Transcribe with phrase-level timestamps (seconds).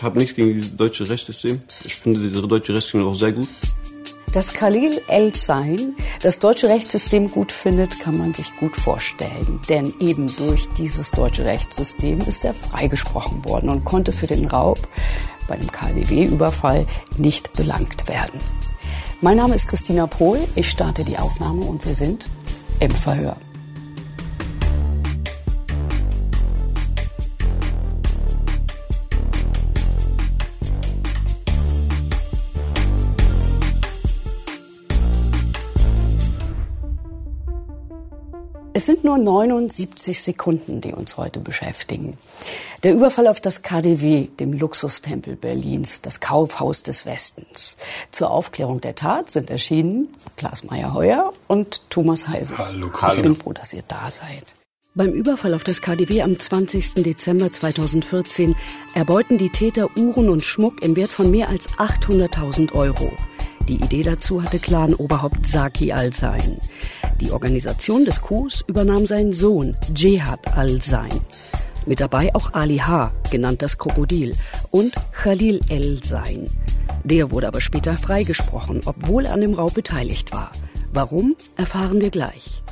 [0.00, 1.60] Ich habe nichts gegen dieses deutsche Rechtssystem.
[1.84, 3.48] Ich finde diese deutsche Rechtssystem auch sehr gut.
[4.32, 9.60] Dass Khalil El-Sein das deutsche Rechtssystem gut findet, kann man sich gut vorstellen.
[9.68, 14.78] Denn eben durch dieses deutsche Rechtssystem ist er freigesprochen worden und konnte für den Raub
[15.46, 16.86] bei dem KDW-Überfall
[17.18, 18.40] nicht belangt werden.
[19.20, 20.40] Mein Name ist Christina Pohl.
[20.54, 22.30] Ich starte die Aufnahme und wir sind
[22.78, 23.36] im Verhör.
[38.72, 42.16] Es sind nur 79 Sekunden, die uns heute beschäftigen.
[42.84, 47.76] Der Überfall auf das KDW, dem Luxustempel Berlins, das Kaufhaus des Westens.
[48.12, 52.56] Zur Aufklärung der Tat sind erschienen Klaas Meyer-Heuer und Thomas Heise.
[52.58, 54.54] Hallo, Ich bin froh, dass ihr da seid.
[54.94, 56.94] Beim Überfall auf das KDW am 20.
[56.94, 58.54] Dezember 2014
[58.94, 63.12] erbeuten die Täter Uhren und Schmuck im Wert von mehr als 800.000 Euro.
[63.68, 66.60] Die Idee dazu hatte Clan-Oberhaupt Saki Al-Sein.
[67.20, 71.20] Die Organisation des Coups übernahm sein Sohn Jehad Al-Sein.
[71.86, 74.34] Mit dabei auch Ali H., genannt das Krokodil,
[74.70, 76.48] und Khalil El-Sein.
[77.04, 80.50] Der wurde aber später freigesprochen, obwohl er an dem Raub beteiligt war.
[80.92, 82.62] Warum, erfahren wir gleich.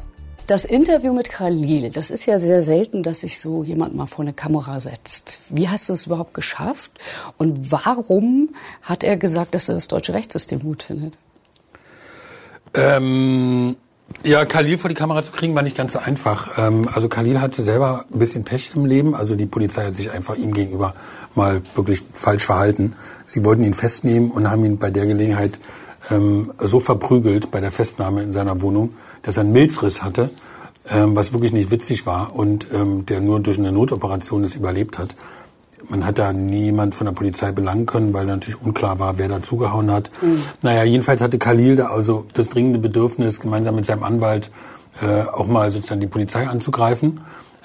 [0.47, 4.25] Das Interview mit Khalil, das ist ja sehr selten, dass sich so jemand mal vor
[4.25, 5.41] eine Kamera setzt.
[5.51, 6.93] Wie hast du es überhaupt geschafft?
[7.37, 11.19] Und warum hat er gesagt, dass er das deutsche Rechtssystem gut findet?
[12.75, 13.77] Ähm,
[14.25, 16.59] ja, Khalil vor die Kamera zu kriegen, war nicht ganz so einfach.
[16.59, 19.15] Ähm, also Khalil hatte selber ein bisschen Pech im Leben.
[19.15, 20.95] Also die Polizei hat sich einfach ihm gegenüber
[21.35, 22.95] mal wirklich falsch verhalten.
[23.27, 25.59] Sie wollten ihn festnehmen und haben ihn bei der Gelegenheit
[26.11, 30.31] ähm, so verprügelt bei der Festnahme in seiner Wohnung, dass er einen Milzriss hatte,
[30.89, 35.15] ähm, was wirklich nicht witzig war und der nur durch eine Notoperation es überlebt hat.
[35.89, 39.43] Man hat da niemand von der Polizei belangen können, weil natürlich unklar war, wer da
[39.43, 40.11] zugehauen hat.
[40.21, 40.43] Mhm.
[40.63, 44.51] Naja, jedenfalls hatte Khalil da also das dringende Bedürfnis, gemeinsam mit seinem Anwalt
[45.01, 47.21] äh, auch mal sozusagen die Polizei anzugreifen.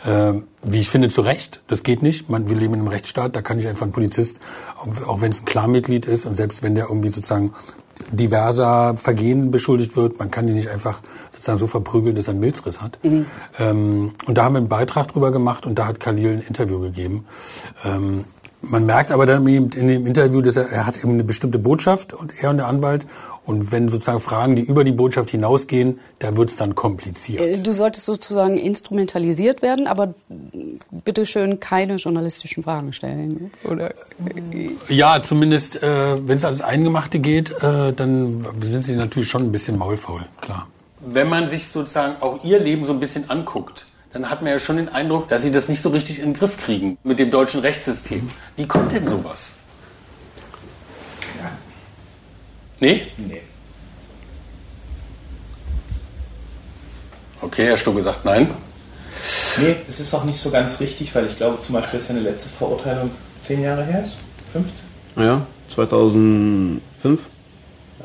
[0.06, 1.62] Äh, wie ich finde, zu Recht.
[1.68, 2.30] Das geht nicht.
[2.30, 4.40] Man, wir leben in einem Rechtsstaat, da kann ich einfach ein Polizist,
[4.76, 7.54] auch, auch wenn es ein Klarmitglied ist und selbst wenn der irgendwie sozusagen
[8.12, 10.20] diverser Vergehen beschuldigt wird.
[10.20, 11.00] Man kann ihn nicht einfach
[11.44, 12.98] sozusagen so verprügeln, dass er einen Milzriss hat.
[13.04, 13.26] Mhm.
[13.60, 16.80] Ähm, und da haben wir einen Beitrag drüber gemacht und da hat Khalil ein Interview
[16.80, 17.26] gegeben.
[17.84, 18.24] Ähm,
[18.62, 22.14] man merkt aber dann in dem Interview, dass er, er hat eben eine bestimmte Botschaft
[22.14, 23.06] und er und der Anwalt.
[23.46, 27.42] Und wenn sozusagen Fragen, die über die Botschaft hinausgehen, da wird es dann kompliziert.
[27.42, 30.14] Äh, du solltest sozusagen instrumentalisiert werden, aber
[30.92, 33.52] bitte schön keine journalistischen Fragen stellen.
[33.66, 33.94] Oder?
[34.88, 39.52] Ja, zumindest äh, wenn es ans Eingemachte geht, äh, dann sind sie natürlich schon ein
[39.52, 40.68] bisschen maulfaul, klar.
[41.06, 44.60] Wenn man sich sozusagen auch ihr Leben so ein bisschen anguckt, dann hat man ja
[44.60, 47.32] schon den Eindruck, dass sie das nicht so richtig in den Griff kriegen mit dem
[47.32, 48.30] deutschen Rechtssystem.
[48.56, 49.56] Wie kommt denn sowas?
[51.42, 51.52] Ja.
[52.80, 53.08] Nee?
[53.18, 53.42] Nee.
[57.42, 58.50] Okay, Herr Stucke sagt nein.
[59.58, 62.22] Nee, das ist auch nicht so ganz richtig, weil ich glaube zum Beispiel, dass seine
[62.22, 64.16] letzte Verurteilung zehn Jahre her ist.
[64.54, 64.74] 15?
[65.18, 67.22] Ja, 2005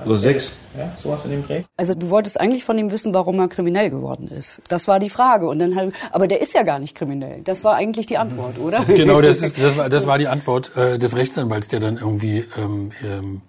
[0.06, 0.52] oder 6.
[0.78, 1.62] Ja, sowas in dem Dreh.
[1.76, 4.62] Also du wolltest eigentlich von ihm wissen, warum er kriminell geworden ist.
[4.68, 5.48] Das war die Frage.
[5.48, 7.40] Und dann halt, aber der ist ja gar nicht kriminell.
[7.42, 8.84] Das war eigentlich die Antwort, oder?
[8.84, 12.44] Genau, das, ist, das, war, das war die Antwort äh, des Rechtsanwalts, der dann irgendwie
[12.56, 13.40] ähm, ähm,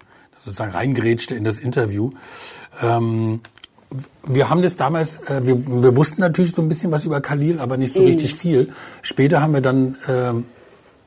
[0.44, 2.12] sozusagen reingrätschte in das Interview.
[2.82, 3.42] Ähm,
[4.28, 7.60] wir haben das damals, äh, wir, wir wussten natürlich so ein bisschen was über Khalil,
[7.60, 8.08] aber nicht so Mhm.
[8.08, 8.72] richtig viel.
[9.02, 10.46] Später haben wir dann, ähm,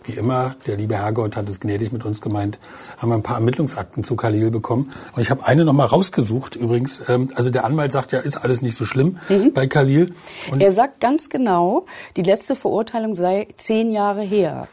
[0.08, 2.58] wie immer, der liebe Herrgott hat es gnädig mit uns gemeint,
[2.98, 4.90] haben wir ein paar Ermittlungsakten zu Khalil bekommen.
[5.14, 7.02] Und ich habe eine nochmal rausgesucht übrigens.
[7.08, 9.18] Ähm, also der Anwalt sagt ja, ist alles nicht so schlimm
[9.54, 10.14] bei Khalil.
[10.50, 11.86] Und Er sagt ganz genau,
[12.16, 14.68] die letzte Verurteilung sei zehn Jahre her.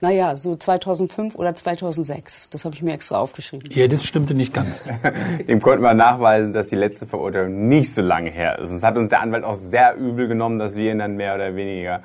[0.00, 2.50] Naja, so 2005 oder 2006.
[2.50, 3.70] Das habe ich mir extra aufgeschrieben.
[3.70, 4.82] ja, das stimmte nicht ganz.
[5.48, 8.70] Dem konnten wir nachweisen, dass die letzte Verurteilung nicht so lange her ist.
[8.70, 11.36] Und es hat uns der Anwalt auch sehr übel genommen, dass wir ihn dann mehr
[11.36, 12.02] oder weniger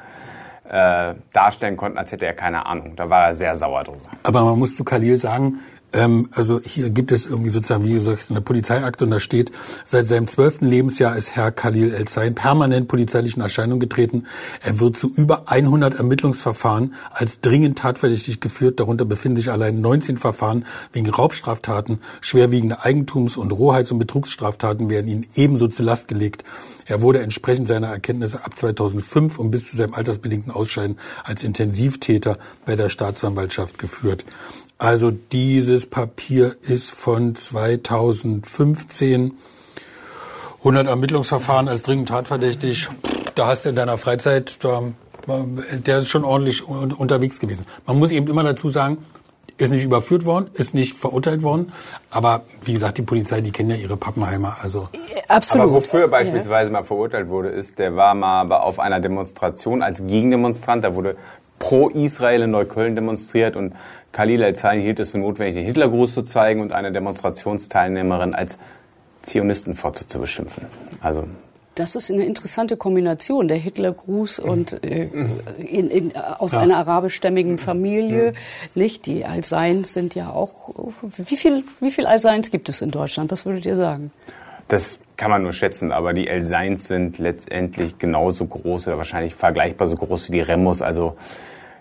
[0.70, 2.96] äh, darstellen konnten, als hätte er keine Ahnung.
[2.96, 4.10] Da war er sehr sauer drüber.
[4.24, 5.60] Aber man muss zu Khalil sagen,
[5.94, 9.52] ähm, also hier gibt es irgendwie sozusagen, wie gesagt, eine Polizeiakte und da steht,
[9.86, 14.26] seit seinem zwölften Lebensjahr ist Herr Khalil El-Zain permanent polizeilichen Erscheinung getreten.
[14.62, 18.80] Er wird zu über 100 Ermittlungsverfahren als dringend tatverdächtig geführt.
[18.80, 22.00] Darunter befinden sich allein 19 Verfahren wegen Raubstraftaten.
[22.22, 26.44] Schwerwiegende Eigentums- und Rohheits- und Betrugsstraftaten werden ihm ebenso zur Last gelegt.
[26.86, 32.38] Er wurde entsprechend seiner Erkenntnisse ab 2005 und bis zu seinem altersbedingten Ausscheiden als Intensivtäter
[32.66, 34.26] bei der Staatsanwaltschaft geführt.
[34.80, 39.34] Also dieses Papier ist von 2015.
[40.60, 42.88] 100 Ermittlungsverfahren als dringend tatverdächtig.
[43.36, 44.84] Da hast du in deiner Freizeit, da,
[45.86, 47.66] der ist schon ordentlich un- unterwegs gewesen.
[47.86, 48.98] Man muss eben immer dazu sagen,
[49.58, 51.72] ist nicht überführt worden, ist nicht verurteilt worden.
[52.12, 54.58] Aber wie gesagt, die Polizei, die kennen ja ihre Pappenheimer.
[54.62, 54.90] Also
[55.28, 55.64] Absolut.
[55.64, 60.06] Aber wofür er beispielsweise mal verurteilt wurde, ist, der war mal auf einer Demonstration als
[60.06, 60.84] Gegendemonstrant.
[60.84, 61.16] Da wurde
[61.60, 63.74] pro Israel in Neukölln demonstriert und
[64.18, 68.58] Khalil El-Zaini hielt es für notwendig, den Hitlergruß zu zeigen und eine Demonstrationsteilnehmerin als
[69.22, 70.66] Zionistenfotze zu beschimpfen.
[71.02, 71.26] Also
[71.76, 75.12] Das ist eine interessante Kombination, der Hitlergruß und äh,
[75.60, 78.34] in, in, aus einer arabischstämmigen Familie.
[78.74, 79.06] Nicht?
[79.06, 80.72] Die Al-Seins sind ja auch.
[81.18, 83.30] Wie viel, wie viel Al-Seins gibt es in Deutschland?
[83.32, 84.10] Was würdet ihr sagen?
[84.68, 89.88] Das kann man nur schätzen, aber die El-Seins sind letztendlich genauso groß oder wahrscheinlich vergleichbar
[89.88, 90.82] so groß wie die Remos.
[90.82, 91.16] Also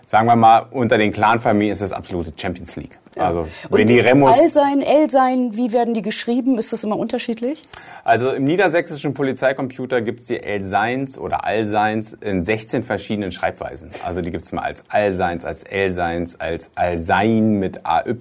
[0.07, 2.97] sagen wir mal, unter den Clan-Familien ist es absolute Champions League.
[3.19, 4.37] Also wenn die Remos...
[4.39, 6.57] Al-Sein, El-Sein, wie werden die geschrieben?
[6.57, 7.63] Ist das immer unterschiedlich?
[8.03, 13.89] Also im niedersächsischen Polizeicomputer gibt es die El-Seins oder Al-Seins in 16 verschiedenen Schreibweisen.
[14.05, 18.15] Also die gibt es mal als Al-Seins, als El-Seins, als Al-Sein mit AY.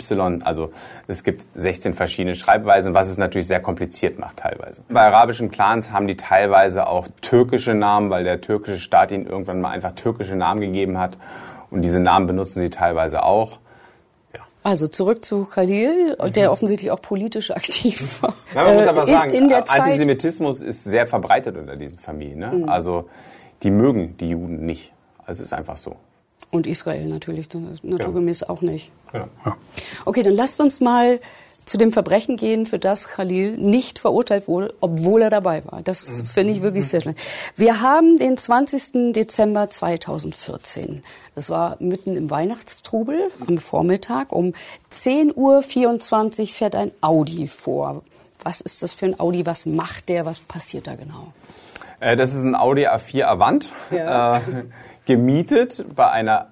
[0.45, 0.73] Also
[1.07, 4.83] es gibt 16 verschiedene Schreibweisen, was es natürlich sehr kompliziert macht teilweise.
[4.89, 9.61] Bei arabischen Clans haben die teilweise auch türkische Namen, weil der türkische Staat ihnen irgendwann
[9.61, 11.19] mal einfach türkische Namen gegeben hat.
[11.77, 13.59] Und diese Namen benutzen sie teilweise auch.
[14.63, 18.35] Also zurück zu Khalil, der offensichtlich auch politisch aktiv war.
[18.53, 21.77] Ja, man muss Äh, aber in- sagen, in der Zeit- Antisemitismus ist sehr verbreitet unter
[21.77, 22.41] diesen Familien.
[22.41, 22.65] Ne?
[22.67, 23.09] Also
[23.63, 24.93] die mögen die Juden nicht.
[25.25, 25.95] Also es ist einfach so.
[26.51, 27.49] Und Israel natürlich,
[27.83, 28.91] naturgemäß auch nicht.
[29.13, 29.29] Genau.
[30.05, 31.21] Okay, dann lasst uns mal
[31.67, 35.83] zu dem Verbrechen gehen, für das Khalil nicht verurteilt wurde, obwohl er dabei war.
[35.83, 37.17] Das finde ich wirklich sehr schlimm.
[37.57, 39.13] Wir haben den 20.
[39.13, 41.03] Dezember 2014.
[41.35, 44.33] Das war mitten im Weihnachtstrubel am Vormittag.
[44.33, 44.55] Um
[44.93, 48.03] 10.24 Uhr fährt ein Audi vor.
[48.43, 49.45] Was ist das für ein Audi?
[49.45, 50.25] Was macht der?
[50.25, 51.33] Was passiert da genau?
[51.99, 54.37] Äh, das ist ein Audi A4 Avant, Ja.
[54.39, 54.41] äh,
[55.05, 56.49] gemietet bei einer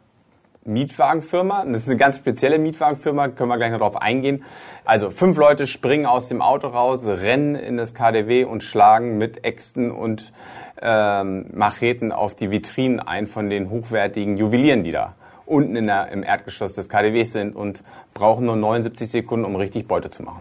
[0.64, 1.64] Mietwagenfirma.
[1.66, 4.44] Das ist eine ganz spezielle Mietwagenfirma, können wir gleich noch darauf eingehen.
[4.84, 9.44] Also fünf Leute springen aus dem Auto raus, rennen in das KDW und schlagen mit
[9.44, 10.32] Äxten und
[10.80, 15.14] ähm, Macheten auf die Vitrinen ein von den hochwertigen Juwelieren, die da
[15.46, 17.82] unten in der, im Erdgeschoss des KDWs sind und
[18.14, 20.40] brauchen nur 79 Sekunden, um richtig Beute zu machen.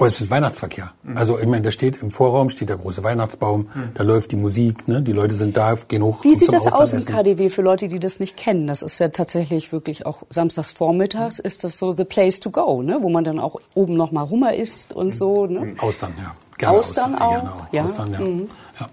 [0.00, 0.92] Oh, es ist Weihnachtsverkehr.
[1.14, 4.86] Also ich meine, da steht im Vorraum steht der große Weihnachtsbaum, da läuft die Musik,
[4.86, 5.02] ne?
[5.02, 6.22] die Leute sind da, gehen hoch.
[6.22, 7.04] Wie sieht das aus im.
[7.04, 8.66] KDW für Leute, die das nicht kennen?
[8.66, 12.82] Das ist ja tatsächlich wirklich auch samstags vormittags ist das so the place to go,
[12.82, 12.98] ne?
[13.00, 15.46] wo man dann auch oben noch mal Hummer isst und so.
[15.46, 15.74] Ne?
[15.78, 16.34] Austern, ja.
[16.58, 17.72] Gerne Austern auch, Gerne auch.
[17.72, 17.84] ja.
[17.84, 18.20] Austern, ja.
[18.20, 18.48] Mhm.
[18.80, 18.88] ja.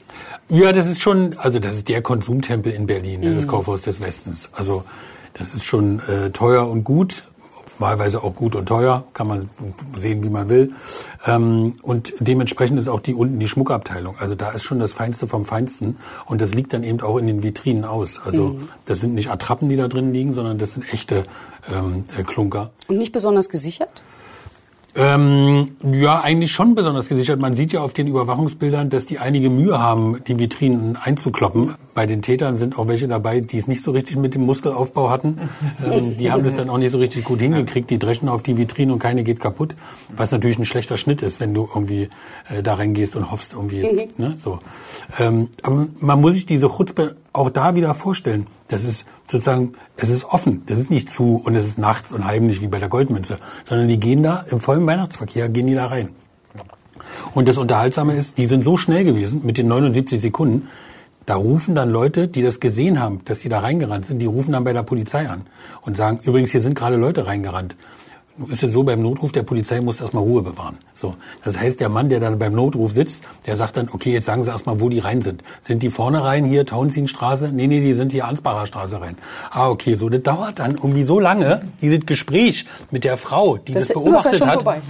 [0.48, 3.32] Ja, das ist schon, also das ist der Konsumtempel in Berlin, ne?
[3.32, 3.36] Mhm.
[3.36, 4.50] das Kaufhaus des Westens.
[4.54, 4.84] Also
[5.34, 7.24] das ist schon äh, teuer und gut,
[7.80, 9.50] wahlweise auch gut und teuer, kann man
[10.00, 10.74] sehen, wie man will.
[11.26, 14.16] Ähm, und dementsprechend ist auch die unten die Schmuckabteilung.
[14.20, 17.28] Also da ist schon das Feinste vom Feinsten und das liegt dann eben auch in
[17.28, 18.20] den Vitrinen aus.
[18.24, 18.70] Also Mhm.
[18.86, 21.24] das sind nicht Attrappen, die da drin liegen, sondern das sind echte
[21.72, 22.72] ähm, äh, Klunker.
[22.88, 24.04] Und nicht besonders gesichert?
[24.98, 27.42] Ähm, ja, eigentlich schon besonders gesichert.
[27.42, 31.76] Man sieht ja auf den Überwachungsbildern, dass die einige Mühe haben, die Vitrinen einzukloppen.
[31.94, 35.10] Bei den Tätern sind auch welche dabei, die es nicht so richtig mit dem Muskelaufbau
[35.10, 35.38] hatten.
[35.86, 37.90] ähm, die haben das dann auch nicht so richtig gut hingekriegt.
[37.90, 39.76] Die dreschen auf die Vitrine und keine geht kaputt.
[40.16, 42.10] Was natürlich ein schlechter Schnitt ist, wenn du irgendwie
[42.50, 44.60] äh, da reingehst und hoffst irgendwie jetzt, ne, so.
[45.20, 48.48] Ähm, aber man muss sich diese Chutzpe auch da wieder vorstellen.
[48.68, 50.64] Das ist sozusagen, es ist offen.
[50.66, 53.88] Das ist nicht zu und es ist nachts und heimlich wie bei der Goldmünze, sondern
[53.88, 56.10] die gehen da im vollen Weihnachtsverkehr, gehen die da rein.
[57.34, 60.70] Und das Unterhaltsame ist, die sind so schnell gewesen mit den 79 Sekunden,
[61.26, 64.52] da rufen dann Leute, die das gesehen haben, dass die da reingerannt sind, die rufen
[64.52, 65.48] dann bei der Polizei an
[65.82, 67.76] und sagen, übrigens, hier sind gerade Leute reingerannt.
[68.50, 70.78] Ist es so, beim Notruf der Polizei muss erstmal Ruhe bewahren.
[70.94, 71.16] So.
[71.46, 74.44] Das heißt, der Mann, der dann beim Notruf sitzt, der sagt dann, okay, jetzt sagen
[74.44, 75.42] Sie erstmal, wo die rein sind.
[75.64, 77.52] Sind die vorne rein, hier Tauentzienstraße?
[77.54, 79.18] Nee, nee, die sind hier Ansbacher Straße rein.
[79.52, 80.10] Ah, okay, so.
[80.10, 84.38] Das dauert dann irgendwie so lange, dieses Gespräch mit der Frau, die Das das, beobachtet
[84.40, 84.56] schon hat.
[84.56, 84.82] vorbei.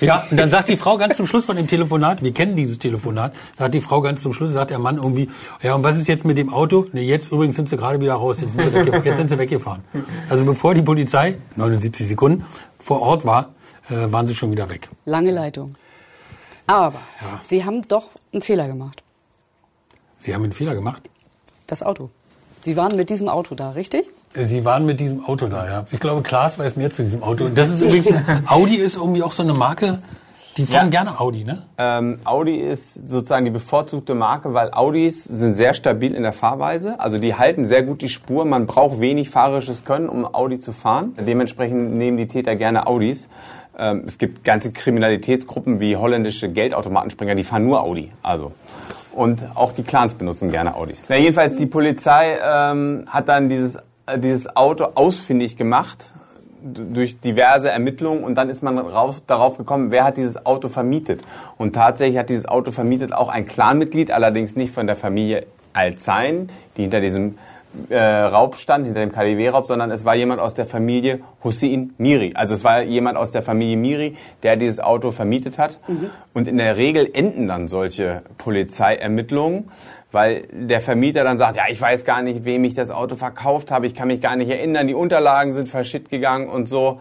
[0.00, 2.78] Ja, und dann sagt die Frau ganz zum Schluss von dem Telefonat, wir kennen dieses
[2.78, 5.28] Telefonat, hat die Frau ganz zum Schluss, sagt der Mann irgendwie,
[5.62, 6.86] ja, und was ist jetzt mit dem Auto?
[6.92, 9.82] Nee, jetzt übrigens sind sie gerade wieder raus, jetzt sind sie, jetzt sind sie weggefahren.
[10.30, 12.44] Also bevor die Polizei, 79 Sekunden,
[12.84, 13.54] vor Ort war,
[13.88, 14.90] äh, waren sie schon wieder weg.
[15.06, 15.74] Lange Leitung.
[16.66, 17.00] Aber
[17.40, 19.02] Sie haben doch einen Fehler gemacht.
[20.20, 21.02] Sie haben einen Fehler gemacht.
[21.66, 22.10] Das Auto.
[22.60, 24.06] Sie waren mit diesem Auto da, richtig?
[24.34, 25.86] Sie waren mit diesem Auto da, ja.
[25.92, 27.48] Ich glaube, Klaas weiß mehr zu diesem Auto.
[27.48, 28.08] Das ist übrigens,
[28.46, 30.02] Audi ist irgendwie auch so eine Marke,
[30.56, 31.02] die fahren Ja.
[31.02, 31.62] gerne Audi, ne?
[31.78, 37.00] Ähm, Audi ist sozusagen die bevorzugte Marke, weil Audis sind sehr stabil in der Fahrweise.
[37.00, 38.44] Also die halten sehr gut die Spur.
[38.44, 41.14] Man braucht wenig fahrerisches Können, um Audi zu fahren.
[41.18, 43.28] Dementsprechend nehmen die Täter gerne Audis.
[43.76, 48.12] Ähm, es gibt ganze Kriminalitätsgruppen wie holländische Geldautomatenspringer, die fahren nur Audi.
[48.22, 48.52] Also
[49.12, 51.04] und auch die Clans benutzen gerne Audis.
[51.08, 56.10] Na, jedenfalls die Polizei ähm, hat dann dieses äh, dieses Auto ausfindig gemacht
[56.64, 61.22] durch diverse Ermittlungen und dann ist man rauf, darauf gekommen, wer hat dieses Auto vermietet.
[61.58, 66.50] Und tatsächlich hat dieses Auto vermietet auch ein Clanmitglied, allerdings nicht von der Familie Alzein,
[66.76, 67.36] die hinter diesem
[67.88, 72.32] äh, Raub stand, hinter dem KDW-Raub, sondern es war jemand aus der Familie Hussein Miri.
[72.34, 75.80] Also es war jemand aus der Familie Miri, der dieses Auto vermietet hat.
[75.88, 76.10] Mhm.
[76.32, 79.70] Und in der Regel enden dann solche Polizeiermittlungen,
[80.14, 83.70] weil der Vermieter dann sagt, ja, ich weiß gar nicht, wem ich das Auto verkauft
[83.70, 87.00] habe, ich kann mich gar nicht erinnern, die Unterlagen sind verschitt gegangen und so.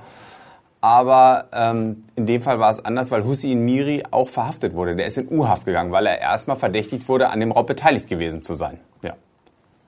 [0.82, 4.98] Aber ähm, in dem Fall war es anders, weil Hussein Miri auch verhaftet wurde.
[4.98, 8.42] Der ist in U-Haft gegangen, weil er erstmal verdächtigt wurde, an dem Raub beteiligt gewesen
[8.42, 8.82] zu sein.
[9.02, 9.14] Ja.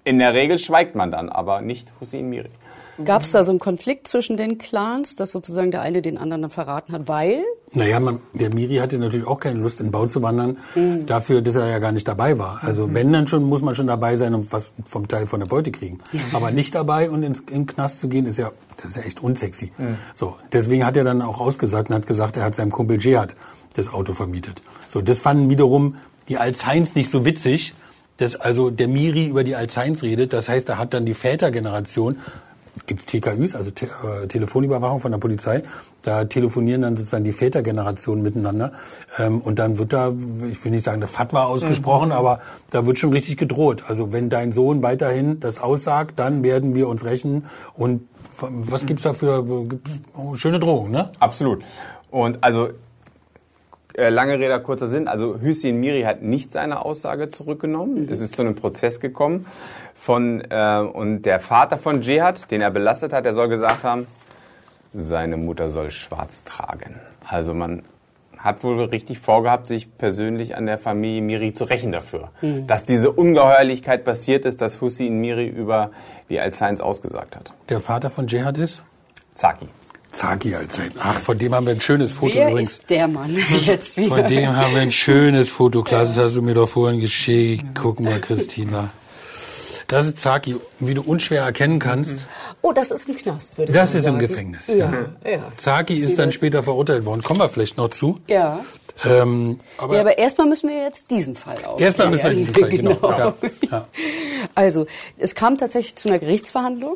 [0.06, 2.50] In der Regel schweigt man dann, aber nicht Hussein Miri.
[3.04, 6.44] Gab es da so einen Konflikt zwischen den Clans, dass sozusagen der eine den anderen
[6.44, 7.44] dann verraten hat, weil?
[7.74, 11.06] Naja, man, der Miri hatte natürlich auch keine Lust, in den Bau zu wandern, mhm.
[11.06, 12.60] dafür, dass er ja gar nicht dabei war.
[12.62, 12.94] Also mhm.
[12.94, 15.72] wenn, dann schon muss man schon dabei sein und was vom Teil von der Beute
[15.72, 16.00] kriegen.
[16.12, 16.20] Mhm.
[16.34, 19.02] Aber nicht dabei und ins, in den Knast zu gehen, ist ja, das ist ja
[19.04, 19.72] echt unsexy.
[19.78, 19.98] Mhm.
[20.14, 23.36] So, deswegen hat er dann auch ausgesagt und hat gesagt, er hat seinem Kumpel Jihad
[23.76, 24.62] das Auto vermietet.
[24.90, 25.98] So, das fanden wiederum
[26.30, 27.74] die Alzheims nicht so witzig,
[28.18, 30.34] dass also der Miri über die Alzheims redet.
[30.34, 32.18] Das heißt, er hat dann die Vätergeneration
[32.88, 35.64] gibt es TKÜs, also Te äh, Telefonüberwachung von der Polizei.
[36.02, 38.74] Da telefonieren dann sozusagen die Vätergenerationen miteinander.
[39.18, 40.14] Ähm, und dann wird da,
[40.50, 42.16] ich will nicht sagen, eine Fatwa ausgesprochen, mhm.
[42.16, 42.40] aber
[42.70, 43.84] da wird schon richtig gedroht.
[43.88, 47.46] Also wenn dein Sohn weiterhin das aussagt, dann werden wir uns rächen.
[47.74, 48.08] Und
[48.40, 49.44] was gibt's da für
[50.36, 51.10] schöne Drohungen, ne?
[51.20, 51.64] Absolut.
[52.12, 52.70] Und also
[53.98, 55.08] lange Rede, kurzer Sinn.
[55.08, 58.06] Also Hüseyin Miri hat nicht seine Aussage zurückgenommen.
[58.06, 58.10] Mhm.
[58.12, 59.46] Es ist zu einem Prozess gekommen
[59.94, 64.08] von äh, und der Vater von Jihad, den er belastet hat, der soll gesagt haben,
[64.94, 67.00] seine Mutter soll schwarz tragen.
[67.28, 67.84] Also man
[68.38, 72.30] hat wohl richtig vorgehabt, sich persönlich an der Familie Miri zu rächen dafür.
[72.42, 72.68] Mhm.
[72.68, 75.90] Dass diese Ungeheuerlichkeit passiert ist, dass Hussein Miri über
[76.30, 77.54] die Alzheims ausgesagt hat.
[77.70, 78.84] Der Vater von Jihad ist?
[79.34, 79.68] Zaki.
[80.16, 80.92] Zaki als sein.
[81.00, 82.72] Ach, von dem haben wir ein schönes Foto Wer übrigens.
[82.78, 84.16] ist der Mann jetzt wieder?
[84.16, 85.84] Von dem haben wir ein schönes Foto.
[85.84, 87.66] Klaas, das hast du mir doch vorhin geschickt.
[87.76, 88.90] Guck mal, Christina.
[89.88, 92.26] Das ist Zaki, wie du unschwer erkennen kannst.
[92.62, 94.16] Oh, das ist im Knast, würde ich Das ist sagen.
[94.16, 94.66] im Gefängnis.
[94.68, 94.92] Ja,
[95.24, 95.40] ja.
[95.58, 97.22] Zaki ist dann später verurteilt worden.
[97.22, 98.20] Kommen wir vielleicht noch zu.
[98.28, 98.62] Ja.
[99.04, 101.80] Ähm, aber, ja, aber erstmal müssen wir jetzt diesen Fall auf.
[101.80, 102.96] Erstmal müssen wir diesen Fall, genau.
[102.96, 103.18] genau.
[103.20, 103.34] Ja.
[103.70, 103.88] Ja.
[104.56, 106.96] Also, es kam tatsächlich zu einer Gerichtsverhandlung.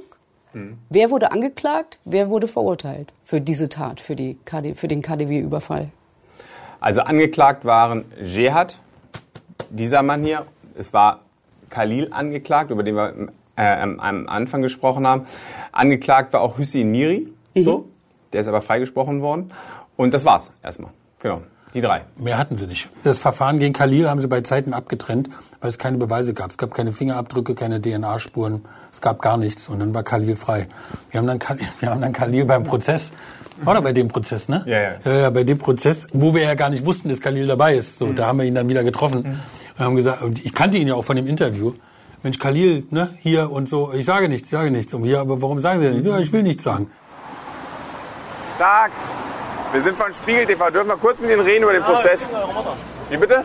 [0.54, 0.78] Mhm.
[0.90, 2.00] Wer wurde angeklagt?
[2.06, 5.90] Wer wurde verurteilt für diese Tat, für, die KD, für den KDW-Überfall?
[6.80, 8.78] Also angeklagt waren Jehad,
[9.70, 10.46] dieser Mann hier.
[10.76, 11.20] Es war
[11.70, 15.26] Khalil angeklagt, über den wir äh, am Anfang gesprochen haben.
[15.72, 17.62] Angeklagt war auch Hüseyin Miri, mhm.
[17.62, 17.90] so.
[18.32, 19.52] Der ist aber freigesprochen worden.
[19.98, 20.92] Und das war's erstmal.
[21.20, 21.42] Genau.
[21.74, 22.02] Die drei.
[22.18, 22.90] Mehr hatten sie nicht.
[23.04, 25.30] Das Verfahren gegen Khalil haben sie bei Zeiten abgetrennt,
[25.62, 26.50] weil es keine Beweise gab.
[26.50, 28.66] Es gab keine Fingerabdrücke, keine DNA-Spuren.
[28.92, 29.70] Es gab gar nichts.
[29.70, 30.68] Und dann war Khalil frei.
[31.12, 33.12] Wir haben dann, Khalil, wir haben dann Khalil beim Prozess
[33.66, 34.64] oder bei dem Prozess, ne?
[34.66, 34.92] Ja, ja.
[35.04, 38.00] ja, ja bei dem Prozess, wo wir ja gar nicht wussten, dass Khalil dabei ist.
[38.00, 38.16] So, mhm.
[38.16, 39.22] da haben wir ihn dann wieder getroffen.
[39.22, 39.40] Mhm.
[39.78, 41.74] Und haben gesagt, und ich kannte ihn ja auch von dem Interview.
[42.24, 43.94] Mensch, Khalil, ne, hier und so.
[43.94, 44.94] Ich sage nichts, ich sage nichts.
[44.94, 46.06] Und hier, aber warum sagen Sie denn nicht?
[46.06, 46.90] Ja, ich will nichts sagen.
[48.58, 48.92] Tag.
[49.72, 50.70] Wir sind von Spiegel TV.
[50.72, 52.28] Dürfen wir kurz mit Ihnen reden über den Prozess?
[53.10, 53.44] Wie bitte?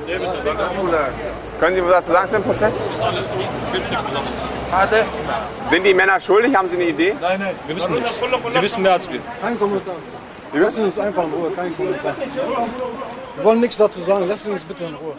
[1.61, 2.75] Können Sie was dazu sagen zu dem Prozess?
[2.75, 3.45] Ist alles gut.
[5.71, 6.55] Sind die Männer schuldig?
[6.57, 7.15] Haben Sie eine Idee?
[7.21, 8.19] Nein, nein, wir wissen nichts.
[8.55, 9.21] Sie wissen mehr als wir.
[9.41, 9.95] Kein Kommentar.
[10.53, 12.15] Wir lassen uns einfach in Ruhe, kein Kommentar.
[13.37, 15.15] Wir wollen nichts dazu sagen, lassen Sie uns bitte in Ruhe.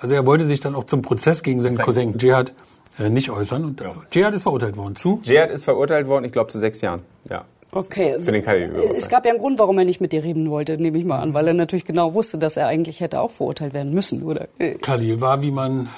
[0.00, 2.52] Also er wollte sich dann auch zum Prozess gegen seinen Cousin Jihad
[2.98, 3.64] äh, nicht äußern.
[3.64, 3.90] Und ja.
[4.10, 5.20] Jihad ist verurteilt worden zu?
[5.22, 7.02] Jihad ist verurteilt worden, ich glaube, zu sechs Jahren.
[7.28, 7.44] Ja.
[7.72, 8.18] Okay.
[8.18, 10.76] Für den KI es gab ja einen Grund, warum er nicht mit dir reden wollte,
[10.76, 13.74] nehme ich mal an, weil er natürlich genau wusste, dass er eigentlich hätte auch verurteilt
[13.74, 14.48] werden müssen, oder?
[14.80, 15.88] Khalil war, wie man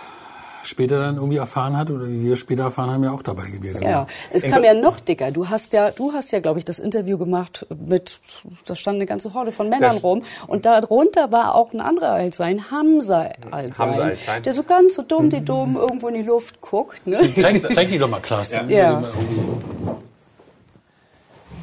[0.65, 3.83] später dann irgendwie erfahren hat oder wie wir später erfahren haben, ja auch dabei gewesen.
[3.83, 5.31] Ja, es kam ja noch dicker.
[5.31, 8.21] Du hast ja, du hast ja, glaube ich, das Interview gemacht mit,
[8.67, 12.13] da stand eine ganze Horde von Männern das rum und darunter war auch ein anderer
[12.13, 14.43] Hamza Altsein, Hamza Altsein.
[14.45, 17.07] der so ganz so dumm, die dumm irgendwo in die Luft guckt.
[17.07, 17.21] Ne?
[17.41, 18.51] Zeig, zeig die doch mal, Klaas.
[18.51, 18.63] Ja.
[18.69, 19.03] ja.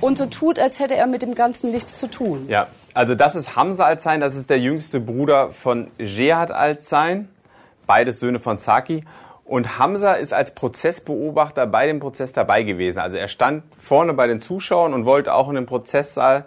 [0.01, 2.45] Und so tut, als hätte er mit dem Ganzen nichts zu tun.
[2.47, 7.29] Ja, also das ist Hamza Altsein, das ist der jüngste Bruder von Jehad Altsein
[7.89, 9.03] beides Söhne von Zaki.
[9.45, 12.99] Und Hamza ist als Prozessbeobachter bei dem Prozess dabei gewesen.
[12.99, 16.45] Also er stand vorne bei den Zuschauern und wollte auch in den Prozesssaal.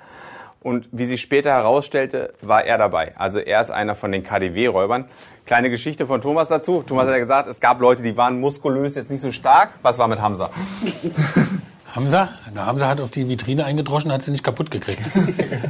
[0.61, 3.15] Und wie sich später herausstellte, war er dabei.
[3.17, 5.07] Also er ist einer von den KDW-Räubern.
[5.45, 6.85] Kleine Geschichte von Thomas dazu.
[6.87, 9.71] Thomas hat ja gesagt, es gab Leute, die waren muskulös, jetzt nicht so stark.
[9.83, 10.51] Was war mit Hamza?
[11.95, 12.29] Hamza?
[12.55, 15.03] Na, Hamza hat auf die Vitrine eingedroschen, hat sie nicht kaputt gekriegt.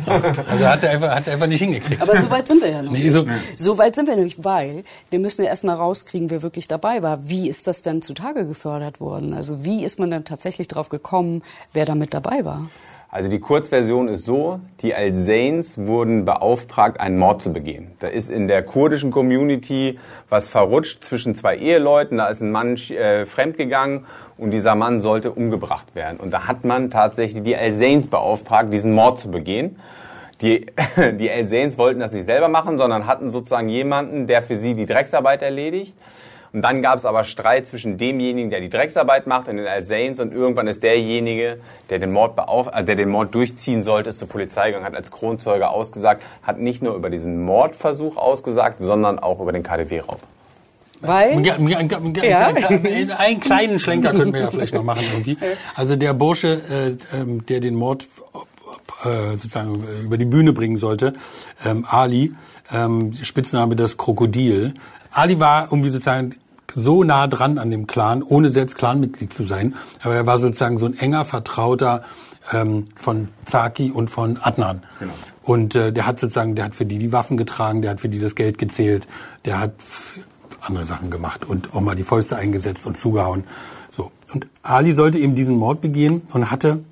[0.48, 2.00] also hat sie einfach, hat sie einfach nicht hingekriegt.
[2.00, 3.26] Aber so weit sind wir ja noch nee, so,
[3.56, 7.28] so weit sind wir nämlich, weil wir müssen ja erstmal rauskriegen, wer wirklich dabei war.
[7.28, 9.34] Wie ist das denn zutage gefördert worden?
[9.34, 12.70] Also wie ist man dann tatsächlich drauf gekommen, wer da mit dabei war?
[13.14, 17.90] Also die Kurzversion ist so, die Al-Zains wurden beauftragt, einen Mord zu begehen.
[17.98, 19.98] Da ist in der kurdischen Community
[20.30, 22.16] was verrutscht zwischen zwei Eheleuten.
[22.16, 24.06] Da ist ein Mann äh, fremdgegangen
[24.38, 26.16] und dieser Mann sollte umgebracht werden.
[26.16, 29.76] Und da hat man tatsächlich die Al-Zains beauftragt, diesen Mord zu begehen.
[30.40, 30.64] Die,
[30.96, 34.86] die Al-Zains wollten das nicht selber machen, sondern hatten sozusagen jemanden, der für sie die
[34.86, 35.98] Drecksarbeit erledigt.
[36.52, 40.20] Und dann gab es aber Streit zwischen demjenigen, der die Drecksarbeit macht, und den Al-Zains.
[40.20, 44.18] Und irgendwann ist derjenige, der den, Mord beauf äh, der den Mord durchziehen sollte, ist
[44.18, 49.18] zur Polizei gegangen, hat als Kronzeuge ausgesagt, hat nicht nur über diesen Mordversuch ausgesagt, sondern
[49.18, 50.20] auch über den KDW-Raub.
[51.00, 51.44] Weil?
[51.44, 51.80] Ja, ja,
[52.22, 53.16] ja.
[53.16, 55.36] Einen kleinen Schlenker könnten wir ja vielleicht noch machen irgendwie.
[55.74, 58.06] Also der Bursche, äh, ähm, der den Mord
[59.04, 61.14] äh, sozusagen über die Bühne bringen sollte,
[61.64, 62.32] ähm, Ali,
[62.70, 64.74] ähm, Spitzname das Krokodil.
[65.12, 66.34] Ali war irgendwie sozusagen
[66.74, 69.74] so nah dran an dem Clan, ohne selbst Clanmitglied zu sein.
[70.02, 72.02] Aber er war sozusagen so ein enger Vertrauter
[72.50, 74.82] ähm, von Zaki und von Adnan.
[74.98, 75.12] Genau.
[75.42, 78.08] Und äh, der hat sozusagen, der hat für die die Waffen getragen, der hat für
[78.08, 79.06] die das Geld gezählt,
[79.44, 79.72] der hat
[80.60, 83.44] andere Sachen gemacht und auch mal die Fäuste eingesetzt und zugehauen.
[83.90, 84.12] So.
[84.32, 86.84] Und Ali sollte eben diesen Mord begehen und hatte,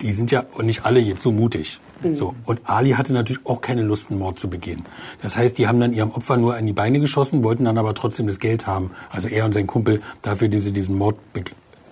[0.00, 1.80] die sind ja nicht alle jetzt so mutig.
[2.02, 2.16] Mhm.
[2.16, 2.34] So.
[2.44, 4.84] Und Ali hatte natürlich auch keine Lust, einen Mord zu begehen.
[5.22, 7.94] Das heißt, die haben dann ihrem Opfer nur an die Beine geschossen, wollten dann aber
[7.94, 8.90] trotzdem das Geld haben.
[9.10, 11.16] Also er und sein Kumpel dafür, dass sie diesen Mord,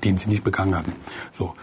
[0.04, 0.92] den sie nicht begangen hatten.
[1.32, 1.54] So.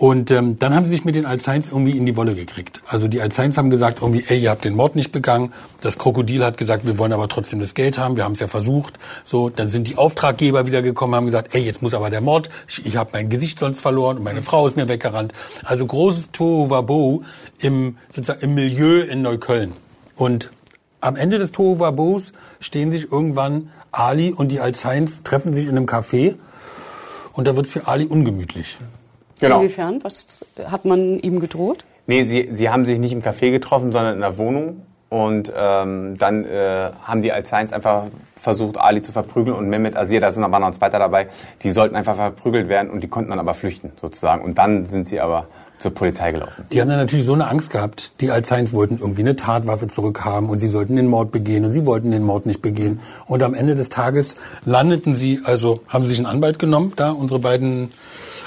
[0.00, 2.80] Und ähm, dann haben sie sich mit den Alzeins irgendwie in die Wolle gekriegt.
[2.86, 5.52] Also die Alzeins haben gesagt, irgendwie, ey, ihr habt den Mord nicht begangen.
[5.82, 8.16] Das Krokodil hat gesagt, wir wollen aber trotzdem das Geld haben.
[8.16, 8.98] Wir haben es ja versucht.
[9.24, 12.48] So, dann sind die Auftraggeber wieder gekommen, haben gesagt, ey, jetzt muss aber der Mord.
[12.66, 15.34] Ich, ich habe mein Gesicht sonst verloren und meine Frau ist mir weggerannt.
[15.64, 17.22] Also großes Tohuwabo
[17.58, 19.74] im sozusagen im Milieu in Neukölln.
[20.16, 20.50] Und
[21.02, 25.84] am Ende des Tohuwabos stehen sich irgendwann Ali und die Alzeins treffen sich in einem
[25.84, 26.36] Café
[27.34, 28.78] und da wird es für Ali ungemütlich.
[29.40, 29.56] Genau.
[29.60, 30.00] Inwiefern?
[30.02, 31.84] Was hat man ihm gedroht?
[32.06, 34.82] Nee, sie, sie haben sich nicht im Café getroffen, sondern in der Wohnung.
[35.10, 38.04] Und ähm, dann äh, haben die als Science einfach
[38.36, 41.26] versucht, Ali zu verprügeln und Mehmet Azir, da sind aber noch ein zweiter dabei,
[41.62, 44.44] die sollten einfach verprügelt werden und die konnten dann aber flüchten sozusagen.
[44.44, 45.46] Und dann sind sie aber
[45.78, 46.64] zur Polizei gelaufen.
[46.70, 48.12] Die haben dann natürlich so eine Angst gehabt.
[48.20, 51.86] Die Alzheims wollten irgendwie eine Tatwaffe zurückhaben und sie sollten den Mord begehen und sie
[51.86, 53.00] wollten den Mord nicht begehen.
[53.26, 57.10] Und am Ende des Tages landeten sie, also haben sie sich einen Anwalt genommen, da
[57.10, 57.90] unsere beiden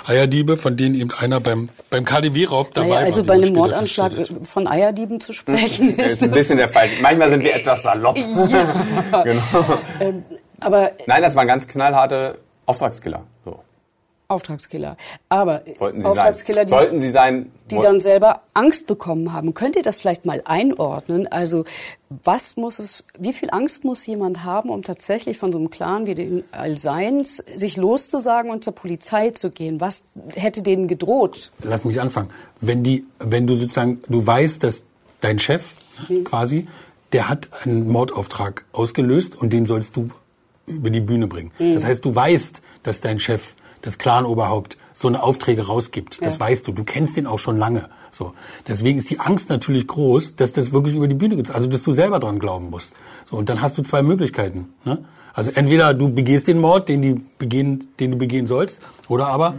[0.05, 3.27] Eierdiebe, von denen eben einer beim, beim KDW-Raub dabei naja, also war.
[3.27, 4.11] bei einem Mordanschlag
[4.43, 6.89] von Eierdieben zu sprechen ist, ist ein bisschen der Fall.
[7.01, 8.17] Manchmal sind wir etwas salopp.
[8.17, 9.21] Ja.
[9.23, 9.41] genau.
[9.99, 10.23] Ähm,
[10.59, 13.23] aber Nein, das waren ganz knallharte Auftragskiller.
[13.45, 13.59] So.
[14.33, 14.97] Auftragskiller.
[15.29, 16.79] Aber Wollten Sie Auftragskiller, sein?
[16.79, 17.51] Sollten Sie sein?
[17.71, 19.53] Die dann selber Angst bekommen haben.
[19.53, 21.27] Könnt ihr das vielleicht mal einordnen?
[21.31, 21.63] Also
[22.23, 26.05] was muss es, wie viel Angst muss jemand haben, um tatsächlich von so einem Clan
[26.05, 29.81] wie den Al-Seins sich loszusagen und zur Polizei zu gehen?
[29.81, 31.51] Was hätte denen gedroht?
[31.63, 32.29] Lass mich anfangen.
[32.61, 34.83] Wenn die, wenn du sozusagen, du weißt, dass
[35.21, 35.75] dein Chef
[36.07, 36.23] mhm.
[36.25, 36.67] quasi,
[37.13, 40.09] der hat einen Mordauftrag ausgelöst und den sollst du
[40.65, 41.51] über die Bühne bringen.
[41.59, 41.75] Mhm.
[41.75, 46.21] Das heißt, du weißt, dass dein Chef das Clanoberhaupt so eine Aufträge rausgibt.
[46.21, 46.71] Das weißt du.
[46.71, 47.89] Du kennst den auch schon lange.
[48.11, 48.33] So.
[48.67, 51.51] Deswegen ist die Angst natürlich groß, dass das wirklich über die Bühne geht.
[51.51, 52.93] Also, dass du selber dran glauben musst.
[53.29, 53.37] So.
[53.37, 54.73] Und dann hast du zwei Möglichkeiten.
[54.85, 55.03] Ne?
[55.33, 59.55] Also, entweder du begehst den Mord, den, die begehen, den du begehen sollst, oder aber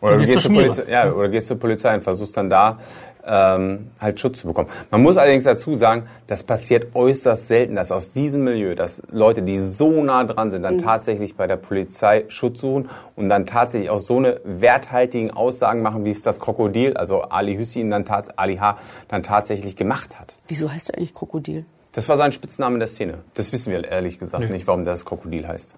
[0.00, 2.78] oder du, gehst zur Polizei, ja, oder gehst zur Polizei und versuchst dann da
[3.26, 4.68] ähm, halt Schutz zu bekommen.
[4.90, 9.42] Man muss allerdings dazu sagen, das passiert äußerst selten, dass aus diesem Milieu, dass Leute,
[9.42, 10.78] die so nah dran sind, dann mhm.
[10.78, 16.04] tatsächlich bei der Polizei Schutz suchen und dann tatsächlich auch so eine werthaltigen Aussagen machen,
[16.04, 18.04] wie es das Krokodil, also Ali Hüssin, dann
[18.36, 18.78] Ali H.
[19.08, 20.34] dann tatsächlich gemacht hat.
[20.48, 21.64] Wieso heißt er eigentlich Krokodil?
[21.92, 23.18] Das war sein Spitzname in der Szene.
[23.34, 24.50] Das wissen wir ehrlich gesagt nee.
[24.50, 25.74] nicht, warum das Krokodil heißt.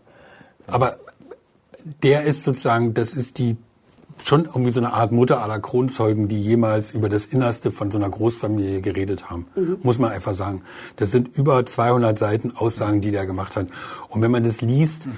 [0.67, 0.97] Aber
[2.03, 3.57] der ist sozusagen, das ist die
[4.24, 7.98] schon irgendwie so eine Art Mutter aller Kronzeugen, die jemals über das Innerste von so
[7.98, 9.46] einer Großfamilie geredet haben.
[9.55, 9.79] Mhm.
[9.83, 10.62] Muss man einfach sagen.
[10.96, 13.68] Das sind über 200 Seiten Aussagen, die der gemacht hat.
[14.09, 15.09] Und wenn man das liest,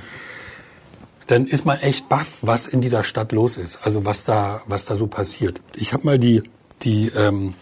[1.27, 3.81] dann ist man echt baff, was in dieser Stadt los ist.
[3.83, 5.61] Also was da, was da so passiert.
[5.77, 6.43] Ich habe mal die,
[6.83, 7.55] die, ähm,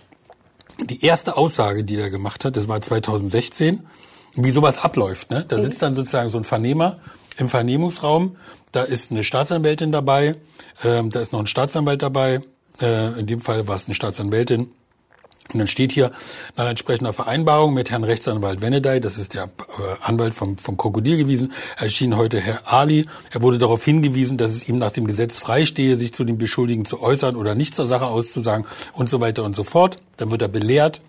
[0.79, 3.87] die erste Aussage, die er gemacht hat, das war 2016,
[4.35, 5.31] wie sowas abläuft.
[5.31, 5.45] Ne?
[5.47, 6.99] Da sitzt dann sozusagen so ein Vernehmer
[7.37, 8.37] im Vernehmungsraum.
[8.73, 10.37] Da ist eine Staatsanwältin dabei,
[10.83, 12.41] ähm, da ist noch ein Staatsanwalt dabei.
[12.81, 14.71] Äh, in dem Fall war es eine Staatsanwältin.
[15.53, 16.11] Und dann steht hier
[16.57, 19.49] nach entsprechender Vereinbarung mit Herrn Rechtsanwalt Venedey, das ist der äh,
[20.03, 23.07] Anwalt vom, vom Krokodil gewesen, erschien heute Herr Ali.
[23.31, 26.85] Er wurde darauf hingewiesen, dass es ihm nach dem Gesetz freistehe, sich zu den Beschuldigten
[26.85, 29.99] zu äußern oder nicht zur Sache auszusagen und so weiter und so fort.
[30.17, 31.01] Dann wird er belehrt.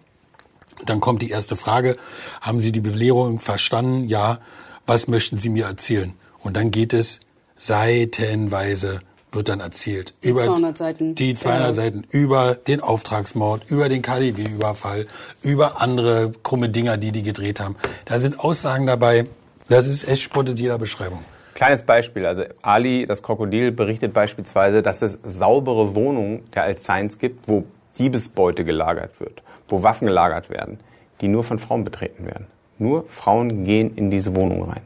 [0.85, 1.97] Dann kommt die erste Frage,
[2.39, 4.07] haben Sie die Belehrung verstanden?
[4.07, 4.39] Ja.
[4.87, 6.13] Was möchten Sie mir erzählen?
[6.39, 7.19] Und dann geht es
[7.57, 9.01] seitenweise
[9.33, 10.13] wird dann erzählt.
[10.23, 11.15] Die 200 Seiten.
[11.15, 11.73] Die 200 Ja.
[11.73, 15.07] Seiten über den Auftragsmord, über den KDW-Überfall,
[15.41, 17.75] über andere krumme Dinger, die die gedreht haben.
[18.05, 19.27] Da sind Aussagen dabei,
[19.67, 21.19] das ist echt spottet jeder Beschreibung.
[21.55, 27.49] Kleines Beispiel, also Ali, das Krokodil, berichtet beispielsweise, dass es saubere Wohnungen der Alzheims gibt,
[27.49, 27.65] wo
[27.99, 30.79] Diebesbeute gelagert wird, wo Waffen gelagert werden,
[31.19, 32.47] die nur von Frauen betreten werden.
[32.79, 34.81] Nur Frauen gehen in diese Wohnung rein.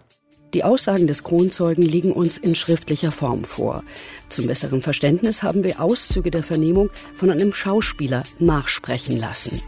[0.54, 3.84] Die Aussagen des Kronzeugen liegen uns in schriftlicher Form vor.
[4.28, 9.62] Zum besseren Verständnis haben wir Auszüge der Vernehmung von einem Schauspieler nachsprechen lassen.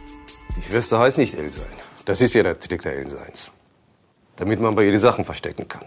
[0.58, 1.72] Die Schwester heißt nicht Elsein.
[2.06, 3.52] Das ist ja der Trick der Elseins.
[4.36, 5.86] Damit man bei ihr die Sachen verstecken kann.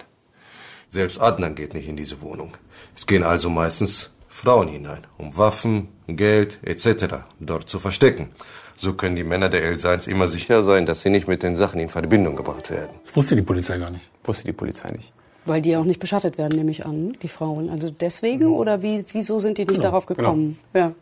[0.88, 2.52] Selbst Adnan geht nicht in diese Wohnung.
[2.94, 7.16] Es gehen also meistens Frauen hinein, um Waffen, Geld etc.
[7.40, 8.30] dort zu verstecken.
[8.76, 11.80] So können die Männer der Elseins immer sicher sein, dass sie nicht mit den Sachen
[11.80, 12.90] in Verbindung gebracht werden.
[13.06, 14.10] Das wusste die Polizei gar nicht.
[14.24, 15.12] Wusste die Polizei nicht.
[15.46, 17.70] Weil die auch nicht beschattet werden, nehme ich an, die Frauen.
[17.70, 20.58] Also deswegen oder wie, wieso sind die nicht Genau, darauf gekommen?
[20.74, 20.92] Ja.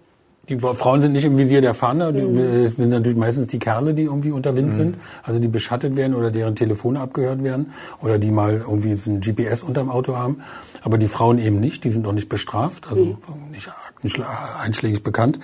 [0.50, 2.12] Die Frauen sind nicht im Visier der Fahnder.
[2.12, 4.96] Die es sind natürlich meistens die Kerle, die irgendwie unter Wind sind.
[5.22, 7.72] Also die beschattet werden oder deren Telefone abgehört werden.
[8.02, 10.42] Oder die mal irgendwie so ein GPS unterm Auto haben.
[10.82, 11.82] Aber die Frauen eben nicht.
[11.84, 12.86] Die sind auch nicht bestraft.
[12.90, 13.16] Also
[13.50, 15.38] nicht aktenschla- einschlägig bekannt.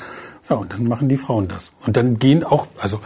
[0.50, 1.70] Ja, und dann machen die Frauen das.
[1.86, 3.00] Und dann gehen auch, also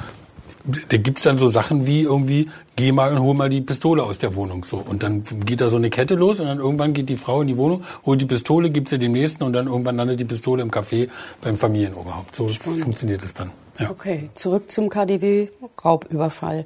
[0.89, 4.19] da gibt's dann so Sachen wie irgendwie, geh mal und hol mal die Pistole aus
[4.19, 4.65] der Wohnung.
[4.65, 4.79] So.
[4.79, 7.49] Und dann geht da so eine Kette los und dann irgendwann geht die Frau in
[7.49, 10.63] die Wohnung, holt die Pistole, gibt sie dem nächsten und dann irgendwann landet die Pistole
[10.63, 11.11] im Café
[11.43, 12.35] beim Familienoberhaupt.
[12.35, 13.51] So funktioniert es dann.
[13.79, 13.91] Ja.
[13.91, 16.65] Okay, zurück zum KDW-Raubüberfall.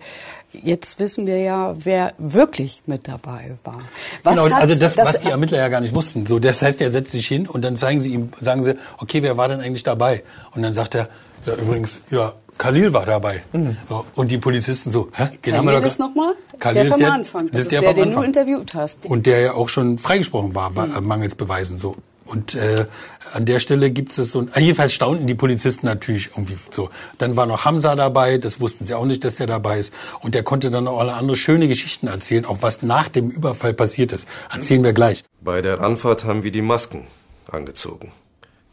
[0.52, 3.80] Jetzt wissen wir ja, wer wirklich mit dabei war.
[4.22, 6.24] Was genau, hat also das, was die Ermittler ja gar nicht wussten.
[6.26, 9.22] So, das heißt, er setzt sich hin und dann zeigen sie ihm, sagen sie, okay,
[9.22, 10.22] wer war denn eigentlich dabei?
[10.54, 11.08] Und dann sagt er,
[11.46, 13.42] ja übrigens, ja, Khalil war dabei.
[13.88, 15.28] So, und die Polizisten so, hä?
[15.44, 16.32] Den haben wir Khalil doch ist nochmal?
[16.58, 17.44] Khalil Der ist vom der- Anfang.
[17.46, 18.24] Das, das ist der der, vom den du Anfang.
[18.24, 19.06] interviewt hast.
[19.06, 21.94] Und der ja auch schon freigesprochen war, äh, mangels Beweisen so.
[22.28, 22.84] Und äh,
[23.32, 26.90] an der Stelle gibt es so ein, äh, jedenfalls staunten die Polizisten natürlich irgendwie so.
[27.16, 29.94] Dann war noch Hamza dabei, das wussten sie auch nicht, dass der dabei ist.
[30.20, 33.72] Und der konnte dann noch alle andere schöne Geschichten erzählen, auch was nach dem Überfall
[33.72, 34.28] passiert ist.
[34.50, 35.24] Erzählen wir gleich.
[35.40, 37.06] Bei der Anfahrt haben wir die Masken
[37.50, 38.12] angezogen.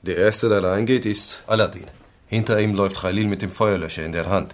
[0.02, 1.86] Der erste, der reingeht, ist Aladdin.
[2.28, 4.54] Hinter ihm läuft Khalil mit dem Feuerlöscher in der Hand.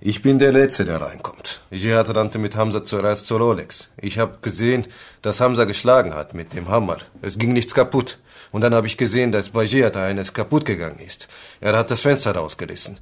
[0.00, 1.60] Ich bin der Letzte, der reinkommt.
[1.72, 3.88] Jihad rannte mit Hamza zuerst zur Rolex.
[3.96, 4.86] Ich habe gesehen,
[5.22, 6.98] dass Hamza geschlagen hat mit dem Hammer.
[7.20, 8.20] Es ging nichts kaputt.
[8.52, 11.26] Und dann habe ich gesehen, dass bei Jihad eines kaputt gegangen ist.
[11.60, 13.00] Er hat das Fenster rausgerissen.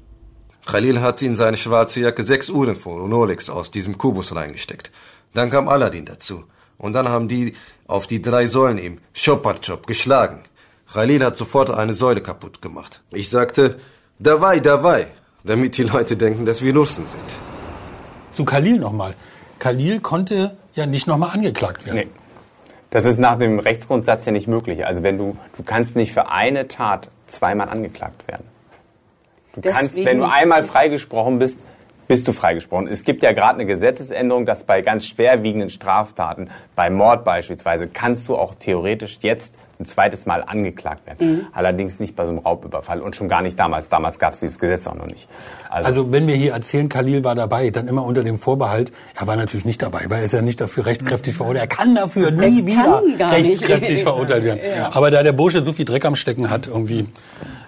[0.65, 4.91] Khalil hat in seine schwarze Jacke sechs Uhren von Rolex aus diesem Kubus reingesteckt.
[5.35, 6.45] Dann kam Aladdin dazu.
[6.79, 7.53] Und dann haben die
[7.87, 10.41] auf die drei Säulen im Chopper-Chop geschlagen.
[10.91, 13.03] Khalil hat sofort eine Säule kaputt gemacht.
[13.11, 13.77] Ich sagte,
[14.19, 15.09] dabei, dabei,
[15.47, 17.23] damit die Leute denken, dass wir Russen sind.
[18.33, 19.15] Zu Khalil nochmal.
[19.59, 21.97] Khalil konnte ja nicht nochmal angeklagt werden.
[21.97, 22.09] Nee.
[22.91, 24.87] Das ist nach dem Rechtsgrundsatz ja nicht möglich.
[24.87, 28.45] Also wenn du, du kannst nicht für eine Tat zweimal angeklagt werden.
[29.55, 31.61] Du kannst, Deswegen- wenn du einmal freigesprochen bist,
[32.09, 32.89] bist du freigesprochen.
[32.89, 38.29] Es gibt ja gerade eine Gesetzesänderung, dass bei ganz schwerwiegenden Straftaten, bei Mord beispielsweise, kannst
[38.29, 41.47] du auch theoretisch jetzt ein zweites Mal angeklagt werden.
[41.53, 43.91] Allerdings nicht bei so einem Raubüberfall und schon gar nicht damals.
[43.91, 45.29] Damals gab es dieses Gesetz auch noch nicht.
[45.69, 49.37] Also wenn wir hier erzählen, Khalil war dabei, dann immer unter dem Vorbehalt, er war
[49.37, 51.71] natürlich nicht dabei, weil er ist ja nicht dafür rechtskräftig verurteilt.
[51.71, 53.21] Er kann dafür nie Er wieder nicht.
[53.21, 54.61] rechtskräftig verurteilt werden.
[54.79, 54.91] Ja.
[54.95, 57.07] Aber da der Bursche so viel Dreck am Stecken hat, irgendwie,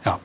[0.07, 0.19] ja.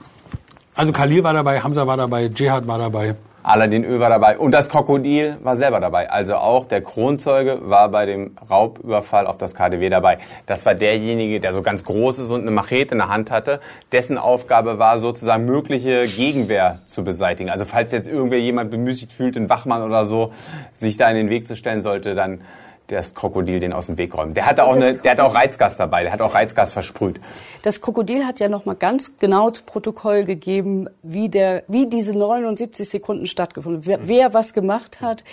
[0.75, 3.15] Also Khalil war dabei, Hamza war dabei, Jihad war dabei.
[3.43, 6.09] Aladdin Ö war dabei und das Krokodil war selber dabei.
[6.09, 10.17] Also auch der Kronzeuge war bei dem Raubüberfall auf das KDW dabei.
[10.45, 13.59] Das war derjenige, der so ganz groß ist und eine Machete in der Hand hatte.
[13.91, 17.49] Dessen Aufgabe war sozusagen mögliche Gegenwehr zu beseitigen.
[17.49, 20.31] Also falls jetzt irgendwer jemand bemüßigt fühlt, ein Wachmann oder so,
[20.73, 22.41] sich da in den Weg zu stellen sollte, dann
[22.87, 24.33] das Krokodil den aus dem Weg räumen.
[24.33, 26.03] Der hatte auch, eine, der hatte auch Reizgas dabei.
[26.03, 27.19] Der hat auch Reizgas versprüht.
[27.61, 32.17] Das Krokodil hat ja noch mal ganz genau zu Protokoll gegeben, wie, der, wie diese
[32.17, 33.87] 79 Sekunden stattgefunden haben.
[33.87, 35.23] Wer, wer was gemacht hat.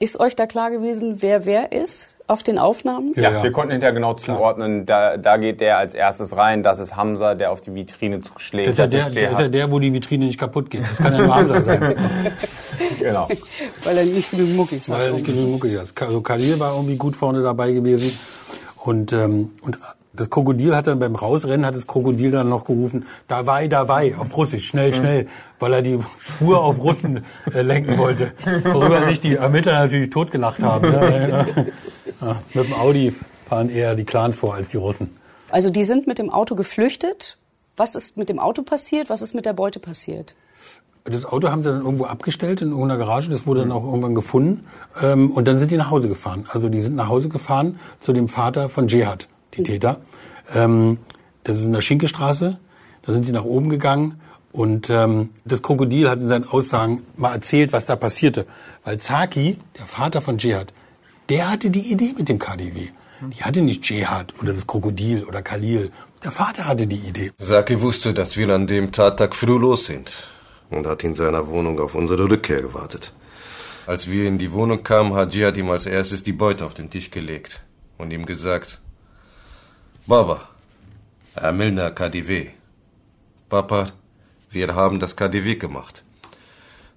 [0.00, 3.14] Ist euch da klar gewesen, wer wer ist auf den Aufnahmen?
[3.16, 3.42] Ja, ja.
[3.42, 4.84] wir konnten hinterher genau zuordnen.
[4.86, 6.62] Da, da geht der als erstes rein.
[6.62, 8.78] Das ist Hamza, der auf die Vitrine zuschlägt.
[8.78, 10.82] Das ist, ja der, der ist ja der, wo die Vitrine nicht kaputt geht.
[10.82, 11.94] Das kann ja nur Hamza sein.
[12.98, 13.28] genau.
[13.82, 15.14] Weil er nicht genug Muckis weil er hat.
[15.14, 15.88] nicht genug Mucke hat.
[16.00, 18.18] Also Khalil war irgendwie gut vorne dabei gewesen.
[18.76, 19.78] Und, ähm, und
[20.18, 24.36] das Krokodil hat dann beim Rausrennen, hat das Krokodil dann noch gerufen, dabei, dabei, auf
[24.36, 25.28] Russisch, schnell, schnell,
[25.60, 28.32] weil er die Spur auf Russen äh, lenken wollte.
[28.64, 30.90] Worüber sich die Ermittler natürlich totgelacht haben.
[30.90, 31.66] Ne?
[32.20, 33.14] Ja, mit dem Audi
[33.48, 35.16] fahren eher die Clans vor als die Russen.
[35.50, 37.38] Also die sind mit dem Auto geflüchtet.
[37.76, 39.08] Was ist mit dem Auto passiert?
[39.08, 40.34] Was ist mit der Beute passiert?
[41.04, 43.30] Das Auto haben sie dann irgendwo abgestellt in irgendeiner Garage.
[43.30, 44.66] Das wurde dann auch irgendwann gefunden.
[45.00, 46.46] Ähm, und dann sind die nach Hause gefahren.
[46.48, 50.00] Also die sind nach Hause gefahren zu dem Vater von Jihad, die Täter.
[50.52, 50.98] Ähm,
[51.44, 52.58] das ist in der Schinkestraße.
[53.02, 54.20] Da sind sie nach oben gegangen
[54.52, 58.46] und ähm, das Krokodil hat in seinen Aussagen mal erzählt, was da passierte.
[58.84, 60.72] Weil Zaki, der Vater von Jihad,
[61.28, 62.88] der hatte die Idee mit dem KDW.
[63.20, 65.90] Die hatte nicht Jihad oder das Krokodil oder Khalil.
[66.22, 67.30] Der Vater hatte die Idee.
[67.38, 70.28] Saki wusste, dass wir an dem Tattag früh los sind
[70.70, 73.12] und hat in seiner Wohnung auf unsere Rückkehr gewartet.
[73.86, 76.90] Als wir in die Wohnung kamen, hat Jihad ihm als erstes die Beute auf den
[76.90, 77.64] Tisch gelegt
[77.96, 78.80] und ihm gesagt,
[80.08, 80.38] Baba,
[81.34, 82.46] Amilna KDW.
[83.50, 83.84] Papa,
[84.48, 86.02] wir haben das KDW gemacht.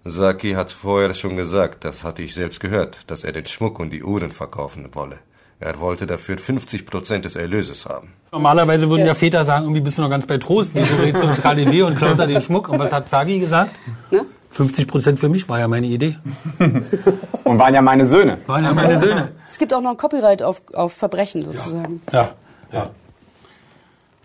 [0.06, 3.90] Saki hat vorher schon gesagt, das hatte ich selbst gehört, dass er den Schmuck und
[3.92, 5.18] die Uhren verkaufen wolle.
[5.60, 8.14] Er wollte dafür 50 Prozent des Erlöses haben.
[8.32, 11.28] Normalerweise würden ja Väter sagen, irgendwie bist du noch ganz bei Trost, wieso redest du
[11.28, 12.70] ins KDW und klaust da den Schmuck?
[12.70, 13.78] Und was hat Zagi gesagt?
[14.12, 14.26] Ne?
[14.52, 16.18] 50 Prozent für mich war ja meine Idee.
[17.44, 18.38] Und waren ja meine Söhne.
[18.48, 19.32] Waren ja meine Söhne.
[19.50, 22.02] Es gibt auch noch ein Copyright auf, auf Verbrechen sozusagen.
[22.12, 22.36] Ja,
[22.72, 22.84] ja.
[22.84, 22.92] Und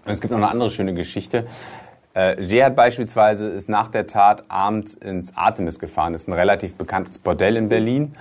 [0.06, 1.46] es gibt noch eine andere schöne Geschichte.
[2.14, 6.12] Äh, Jihad beispielsweise ist nach der Tat abends ins Artemis gefahren.
[6.12, 8.14] Das ist ein relativ bekanntes Bordell in Berlin.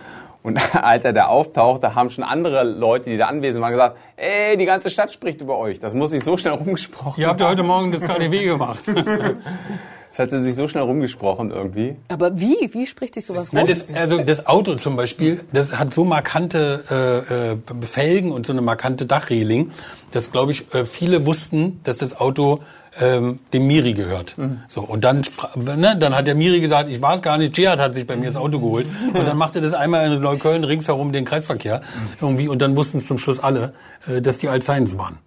[0.43, 4.57] Und als er da auftauchte, haben schon andere Leute, die da anwesend waren, gesagt, ey,
[4.57, 5.79] die ganze Stadt spricht über euch.
[5.79, 8.83] Das muss sich so schnell rumgesprochen Ihr habt ja heute Morgen das KDW gemacht.
[10.15, 11.97] Das hatte sich so schnell rumgesprochen irgendwie.
[12.08, 12.69] Aber wie?
[12.71, 13.67] Wie spricht sich sowas rum?
[13.67, 18.54] das, also das Auto zum Beispiel, das hat so markante äh, äh, Felgen und so
[18.54, 19.71] eine markante Dachreling,
[20.12, 22.62] dass, glaube ich, äh, viele wussten, dass das Auto
[22.97, 24.38] ähm, dem Miri gehört.
[24.69, 25.25] So und dann,
[25.58, 28.15] ne, dann hat der Miri gesagt, ich war es gar nicht, Gerhard hat sich bei
[28.15, 31.82] mir das Auto geholt und dann machte das einmal in Neukölln ringsherum den Kreisverkehr
[32.21, 33.73] irgendwie und dann wussten es zum Schluss alle,
[34.08, 35.17] äh, dass die Alzheims waren.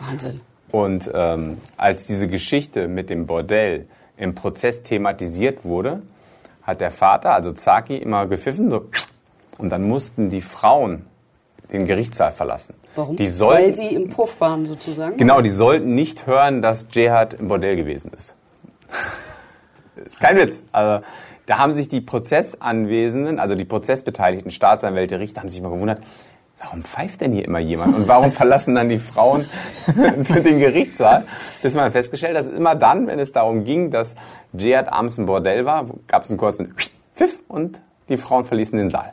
[0.00, 0.40] Wahnsinn.
[0.74, 6.02] Und ähm, als diese Geschichte mit dem Bordell im Prozess thematisiert wurde,
[6.64, 8.86] hat der Vater, also Zaki, immer gepfiffen so,
[9.56, 11.06] und dann mussten die Frauen
[11.70, 12.74] den Gerichtssaal verlassen.
[12.96, 13.14] Warum?
[13.14, 15.16] Die sollten, Weil sie im Puff waren sozusagen.
[15.16, 18.34] Genau, die sollten nicht hören, dass Jihad im Bordell gewesen ist.
[20.04, 20.64] ist kein Witz.
[20.72, 21.04] Also,
[21.46, 26.00] da haben sich die Prozessanwesenden, also die prozessbeteiligten Staatsanwälte, Richter, haben sich mal gewundert,
[26.58, 27.94] warum pfeift denn hier immer jemand?
[27.94, 29.48] Und warum verlassen dann die Frauen
[29.86, 31.26] den Gerichtssaal?
[31.62, 34.14] Bis man festgestellt, dass immer dann, wenn es darum ging, dass
[34.52, 36.74] Jihad abends im Bordell war, gab es einen kurzen
[37.14, 39.12] Pfiff und die Frauen verließen den Saal.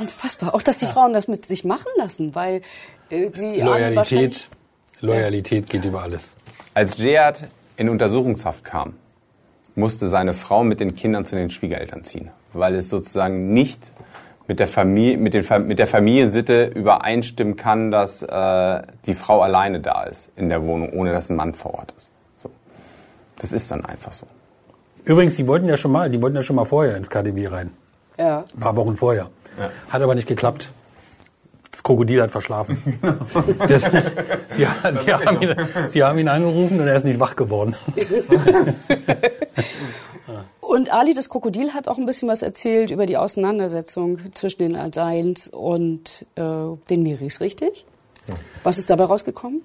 [0.00, 0.54] Unfassbar.
[0.54, 2.62] Auch, dass die Frauen das mit sich machen lassen, weil
[3.10, 3.28] äh,
[3.60, 4.48] Loyalität,
[5.00, 6.30] Loyalität geht über alles.
[6.74, 8.94] Als Jihad in Untersuchungshaft kam,
[9.74, 13.90] musste seine Frau mit den Kindern zu den Schwiegereltern ziehen, weil es sozusagen nicht
[14.48, 19.80] mit der, Familie, mit, den, mit der Familiensitte übereinstimmen kann, dass äh, die Frau alleine
[19.80, 22.10] da ist in der Wohnung, ohne dass ein Mann vor Ort ist.
[22.36, 22.50] So.
[23.36, 24.26] Das ist dann einfach so.
[25.04, 27.70] Übrigens, die wollten ja schon mal, die wollten ja schon mal vorher ins KDW rein.
[28.18, 28.44] Ja.
[28.54, 29.28] Ein paar Wochen vorher.
[29.90, 30.70] Hat aber nicht geklappt.
[31.70, 32.98] Das Krokodil hat verschlafen.
[33.66, 33.88] Das, sie,
[34.56, 35.56] sie, haben ihn,
[35.88, 37.74] sie haben ihn angerufen und er ist nicht wach geworden.
[40.72, 44.74] Und Ali, das Krokodil, hat auch ein bisschen was erzählt über die Auseinandersetzung zwischen den
[44.74, 46.42] Alseins und äh,
[46.88, 47.84] den Miris, richtig?
[48.62, 49.60] Was ist dabei rausgekommen?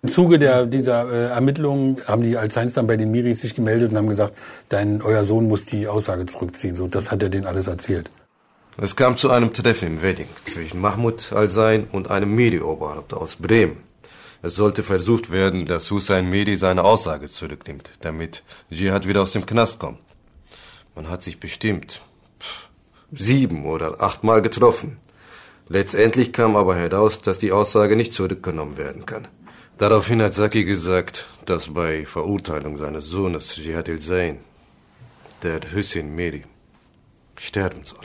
[0.00, 3.90] Im Zuge der, dieser äh, Ermittlungen haben die Alzheims dann bei den Miris sich gemeldet
[3.90, 4.34] und haben gesagt,
[4.70, 6.74] dein, euer Sohn muss die Aussage zurückziehen.
[6.74, 8.10] So, das hat er denen alles erzählt.
[8.78, 13.76] Es kam zu einem Treffen im Wedding zwischen Mahmoud Al-Sein und einem Medi-Oberhaupt aus Bremen.
[14.40, 19.44] Es sollte versucht werden, dass Hussein Medi seine Aussage zurücknimmt, damit Jihad wieder aus dem
[19.44, 19.98] Knast kommt.
[21.00, 22.02] Man hat sich bestimmt
[23.10, 24.98] sieben oder achtmal getroffen.
[25.66, 29.26] Letztendlich kam aber heraus, dass die Aussage nicht zurückgenommen werden kann.
[29.78, 34.40] Daraufhin hat Saki gesagt, dass bei Verurteilung seines Sohnes Jihad El-Zain
[35.42, 36.44] der Hussein Medi
[37.38, 38.04] sterben soll.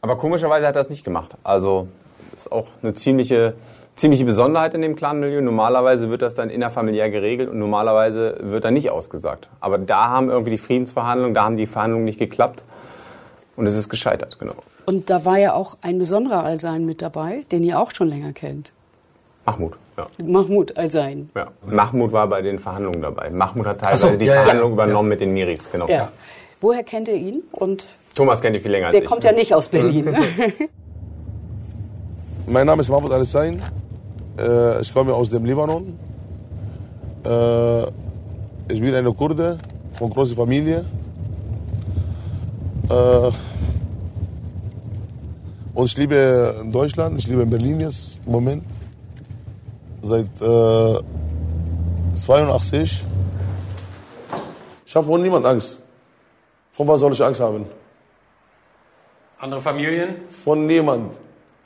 [0.00, 1.36] Aber komischerweise hat er das nicht gemacht.
[1.44, 1.86] Also
[2.34, 3.54] ist auch eine ziemliche,
[3.96, 5.40] ziemliche Besonderheit in dem Clanmilieu.
[5.40, 9.48] Normalerweise wird das dann innerfamiliär geregelt und normalerweise wird da nicht ausgesagt.
[9.58, 12.62] Aber da haben irgendwie die Friedensverhandlungen, da haben die Verhandlungen nicht geklappt
[13.56, 14.54] und es ist gescheitert, genau.
[14.84, 18.32] Und da war ja auch ein besonderer Alsein mit dabei, den ihr auch schon länger
[18.32, 18.72] kennt.
[19.44, 20.06] Mahmoud, ja.
[20.24, 21.30] Mahmoud Alsein.
[21.34, 21.48] ja.
[21.66, 23.30] Mahmoud war bei den Verhandlungen dabei.
[23.30, 24.84] Mahmoud hat teilweise so, die ja, Verhandlungen ja.
[24.84, 25.88] übernommen mit den Miris, genau.
[25.88, 26.10] Ja.
[26.60, 27.42] Woher kennt ihr ihn?
[27.52, 29.08] Und Thomas kennt die viel länger als der ich.
[29.08, 30.06] kommt ja nicht aus Berlin.
[32.46, 33.62] Mein Name ist Mahmoud Al-Sain.
[34.38, 35.98] Äh, ich komme aus dem Libanon.
[37.24, 37.82] Äh,
[38.68, 39.58] ich bin eine Kurde
[39.92, 40.84] von großer Familie.
[42.88, 43.30] Äh,
[45.74, 48.64] und ich liebe Deutschland, ich liebe Berlin jetzt im Moment.
[50.02, 51.00] Seit äh,
[52.14, 53.04] 82.
[54.86, 55.82] Ich habe vor niemand Angst.
[56.70, 57.66] Von was soll ich Angst haben?
[59.38, 60.16] Andere Familien?
[60.30, 61.14] Von niemand.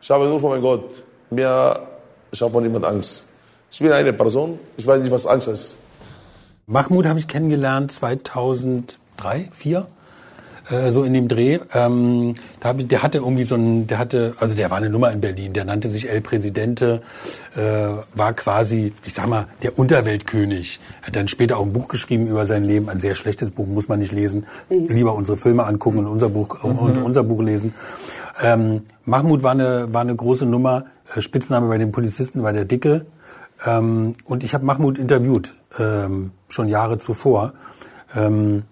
[0.00, 1.04] Ich habe nur von meinem Gott.
[1.30, 1.89] Mehr,
[2.32, 3.26] ich habe von niemand Angst.
[3.70, 5.76] Ich bin eine Person, ich weiß nicht, was Angst ist.
[6.66, 9.86] Mahmoud habe ich kennengelernt 2003, 2004
[10.70, 11.59] äh, so in dem Dreh.
[11.72, 14.90] Ähm, da hab ich, der hatte irgendwie so ein, der hatte, also der war eine
[14.90, 17.02] Nummer in Berlin, der nannte sich El Presidente,
[17.56, 20.80] äh, war quasi, ich sag mal, der Unterweltkönig.
[21.02, 23.88] Hat dann später auch ein Buch geschrieben über sein Leben, ein sehr schlechtes Buch, muss
[23.88, 24.46] man nicht lesen.
[24.68, 27.74] Lieber unsere Filme angucken und unser Buch, und unser Buch lesen.
[28.42, 30.87] Ähm, Mahmoud war eine, war eine große Nummer.
[31.14, 33.06] Äh, Spitzname bei den Polizisten war der Dicke.
[33.64, 37.52] Ähm, und ich habe Mahmoud interviewt, ähm, schon Jahre zuvor.
[38.14, 38.62] Ähm,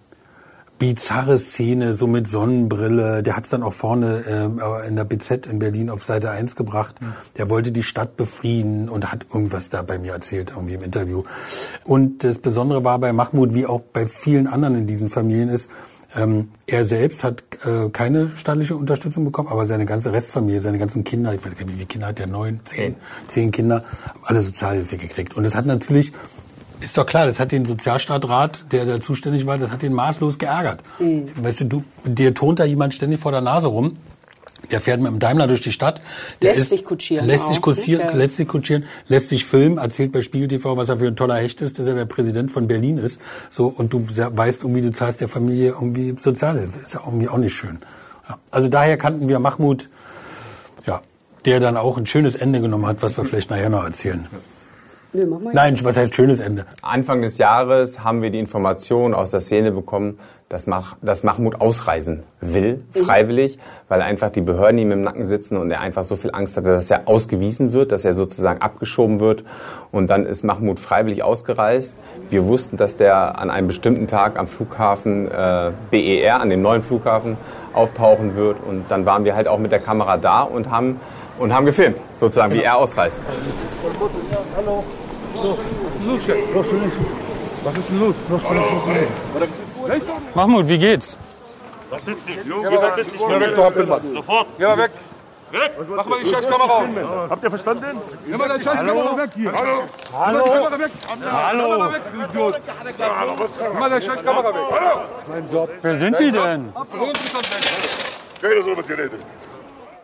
[0.79, 3.23] bizarre Szene, so mit Sonnenbrille.
[3.23, 6.57] Der hat es dann auch vorne ähm, in der BZ in Berlin auf Seite 1
[6.57, 6.97] gebracht.
[7.37, 11.25] Der wollte die Stadt befrieden und hat irgendwas da bei mir erzählt, irgendwie im Interview.
[11.85, 15.71] Und das Besondere war bei Mahmoud, wie auch bei vielen anderen in diesen Familien ist,
[16.17, 21.05] ähm, er selbst hat äh, keine staatliche Unterstützung bekommen, aber seine ganze Restfamilie, seine ganzen
[21.05, 22.27] Kinder, ich weiß gar nicht, wie viele Kinder hat der?
[22.27, 25.37] Neun, zehn, zehn Kinder, haben alle Sozialhilfe gekriegt.
[25.37, 26.13] Und es hat natürlich,
[26.81, 30.39] ist doch klar, das hat den Sozialstaatrat, der da zuständig war, das hat den maßlos
[30.39, 30.83] geärgert.
[31.37, 33.97] Weißt du, du, dir tont da jemand ständig vor der Nase rum.
[34.71, 36.03] Der fährt mit dem Daimler durch die Stadt.
[36.43, 38.13] Der Lässt sich kutschieren Lässt auch, sich kutschieren, ne?
[38.13, 38.19] Ja.
[38.19, 41.37] lässt sich kutschieren, lässt sich filmen, erzählt bei Spiegel TV, was er für ein toller
[41.37, 43.21] Hecht ist, dass er der Präsident von Berlin ist.
[43.51, 46.81] So, und du weißt irgendwie, du zahlst der Familie irgendwie Sozialhilfe.
[46.81, 47.79] Ist ja irgendwie auch nicht schön.
[48.29, 48.39] Ja.
[48.51, 49.89] Also daher kannten wir Mahmoud,
[50.87, 51.03] ja,
[51.45, 54.27] der dann auch ein schönes Ende genommen hat, was wir vielleicht nachher noch erzählen.
[55.13, 55.53] Nö, mach mal.
[55.55, 56.67] Nein, was heißt schönes Ende?
[56.83, 60.19] Anfang des Jahres haben wir die Information aus der Szene bekommen,
[60.49, 65.57] dass, Mach, dass Mahmoud ausreisen will, freiwillig, weil einfach die Behörden ihm im Nacken sitzen
[65.57, 69.21] und er einfach so viel Angst hatte, dass er ausgewiesen wird, dass er sozusagen abgeschoben
[69.21, 69.45] wird.
[69.93, 71.95] Und dann ist Mahmoud freiwillig ausgereist.
[72.31, 76.83] Wir wussten, dass der an einem bestimmten Tag am Flughafen äh, BER, an dem neuen
[76.83, 77.37] Flughafen,
[77.79, 78.59] auftauchen wird.
[78.61, 81.01] Und dann waren wir halt auch mit der Kamera da und haben,
[81.39, 83.21] und haben gefilmt, sozusagen, wie er ausreist.
[84.57, 84.85] Hallo.
[85.35, 85.59] So, was
[85.95, 86.47] ist denn los?
[86.53, 86.97] Brauchst du nichts?
[87.65, 88.17] Was ist denn los?
[90.35, 91.17] Mahmoud, wie geht's?
[91.91, 94.01] Geh mal weg, du Hampelmann.
[94.15, 94.47] Sofort.
[94.59, 94.91] Geh mal weg.
[95.53, 95.73] Weg.
[95.97, 97.31] Mach mal die Scheißkamera aus.
[97.31, 97.85] Habt ihr verstanden?
[98.27, 99.53] Nimm mal deine Scheißkamera weg hier.
[99.53, 99.83] Hallo.
[100.13, 100.69] Hallo.
[101.33, 101.93] Hallo.
[103.71, 104.61] Nimm mal deine Scheißkamera weg.
[104.71, 105.01] Hallo.
[105.29, 105.71] Mein Job.
[105.83, 106.73] Wer sind Sie denn?
[108.41, 109.19] Keiner soll mit dir reden.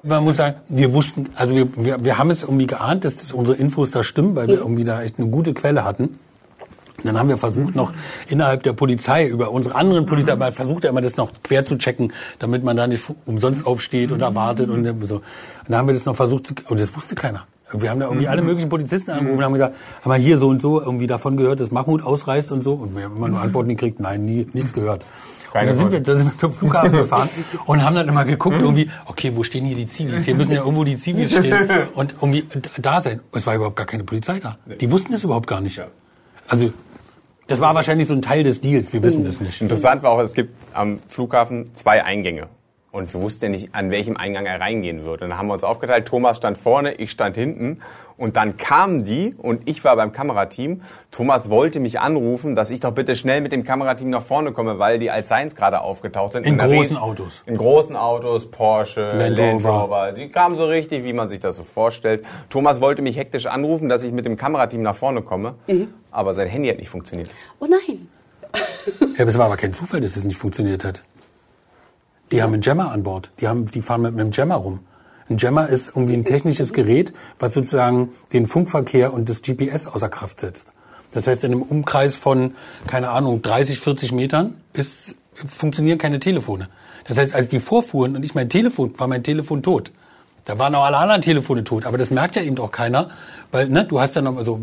[0.03, 3.33] Man muss sagen, wir wussten, also wir, wir, wir haben es irgendwie geahnt, dass das
[3.33, 6.19] unsere Infos da stimmen, weil wir irgendwie da echt eine gute Quelle hatten.
[7.05, 7.93] Und dann haben wir versucht, noch
[8.29, 11.77] innerhalb der Polizei, über unsere anderen Polizei, man versucht ja immer das noch quer zu
[11.77, 15.17] checken, damit man da nicht umsonst aufsteht oder wartet und so.
[15.17, 15.23] Und
[15.69, 17.47] dann haben wir das noch versucht zu, und das wusste keiner.
[17.73, 20.49] Wir haben da irgendwie alle möglichen Polizisten angerufen und haben gesagt, haben wir hier so
[20.49, 22.75] und so irgendwie davon gehört, dass Mahmoud ausreist und so.
[22.75, 25.05] Und wir haben immer nur Antworten gekriegt, nein, nie, nichts gehört.
[25.55, 27.29] Und dann sind, wir, dann sind wir zum Flughafen gefahren
[27.67, 30.25] und haben dann immer geguckt, irgendwie, okay, wo stehen hier die Zivis?
[30.25, 32.45] Hier müssen ja irgendwo die Zivis stehen und irgendwie
[32.81, 33.21] da sein.
[33.31, 34.59] Und es war überhaupt gar keine Polizei da.
[34.81, 35.81] Die wussten das überhaupt gar nicht.
[36.49, 36.73] Also,
[37.47, 39.61] das war wahrscheinlich so ein Teil des Deals, wir wissen das nicht.
[39.61, 42.49] Interessant war auch, es gibt am Flughafen zwei Eingänge.
[42.95, 45.25] Und wir wussten ja nicht, an welchem Eingang er reingehen würde.
[45.25, 46.07] Und dann haben wir uns aufgeteilt.
[46.07, 47.81] Thomas stand vorne, ich stand hinten.
[48.17, 50.81] Und dann kamen die und ich war beim Kamerateam.
[51.11, 54.79] Thomas wollte mich anrufen, dass ich doch bitte schnell mit dem Kamerateam nach vorne komme,
[54.79, 56.47] weil die Alzheims gerade aufgetaucht sind.
[56.47, 57.43] In einer großen Autos.
[57.47, 59.81] In großen Autos, Porsche, Land Land, Rover.
[59.81, 60.13] Rover.
[60.13, 62.25] Die kamen so richtig, wie man sich das so vorstellt.
[62.49, 65.57] Thomas wollte mich hektisch anrufen, dass ich mit dem Kamerateam nach vorne komme.
[66.13, 67.29] Aber sein Handy hat nicht funktioniert.
[67.59, 68.07] Oh nein.
[69.17, 71.03] Ja, aber es war aber kein Zufall, dass es nicht funktioniert hat.
[72.33, 73.31] Die haben einen Jammer an Bord.
[73.41, 74.81] Die, haben, die fahren mit einem Jammer rum.
[75.29, 80.09] Ein Jammer ist irgendwie ein technisches Gerät, was sozusagen den Funkverkehr und das GPS außer
[80.09, 80.75] Kraft setzt.
[81.13, 82.55] Das heißt, in einem Umkreis von,
[82.87, 86.69] keine Ahnung, 30, 40 Metern ist, funktionieren keine Telefone.
[87.07, 89.93] Das heißt, als die vorfuhren und ich mein Telefon, war mein Telefon tot.
[90.45, 93.11] Da waren auch alle anderen Telefone tot, aber das merkt ja eben auch keiner,
[93.51, 94.61] weil ne, du hast ja noch so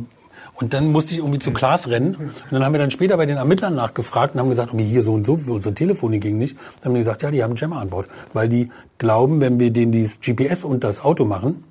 [0.61, 2.15] und dann musste ich irgendwie zu Klaas rennen.
[2.15, 5.03] Und dann haben wir dann später bei den Ermittlern nachgefragt und haben gesagt, irgendwie hier
[5.03, 6.55] so und so, für unsere Telefone ging nicht.
[6.81, 8.07] Dann haben die gesagt, ja, die haben einen Jammer an Bord.
[8.33, 8.69] Weil die
[8.99, 11.63] glauben, wenn wir denen dieses GPS unter das Auto machen,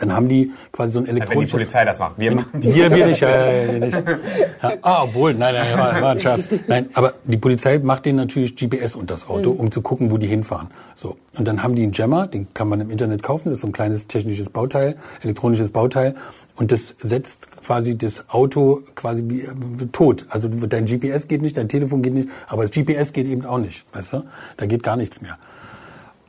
[0.00, 1.52] dann haben die quasi so ein Wenn die elektronisches...
[1.52, 2.18] Polizei das macht.
[2.18, 4.02] Wir machen Wir, wir nicht, ja, ja, ja, nicht.
[4.62, 6.48] Ja, ah, obwohl, nein, nein, war, war ein Scherz.
[6.66, 10.18] Nein, aber die Polizei macht denen natürlich GPS unter das Auto, um zu gucken, wo
[10.18, 10.68] die hinfahren.
[10.96, 11.16] So.
[11.36, 13.68] Und dann haben die einen Jammer, den kann man im Internet kaufen, das ist so
[13.68, 16.16] ein kleines technisches Bauteil, elektronisches Bauteil.
[16.58, 20.26] Und das setzt quasi das Auto quasi wie, äh, tot.
[20.28, 23.58] Also dein GPS geht nicht, dein Telefon geht nicht, aber das GPS geht eben auch
[23.58, 24.24] nicht, weißt du?
[24.56, 25.38] Da geht gar nichts mehr.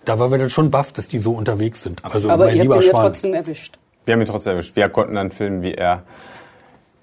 [0.06, 2.06] Da waren wir dann schon baff, dass die so unterwegs sind.
[2.06, 3.80] Also Aber mein ihr habt ihn ja trotzdem erwischt.
[4.06, 4.76] Wir haben ihn trotzdem erwischt.
[4.76, 6.04] Wir konnten dann filmen, wie er,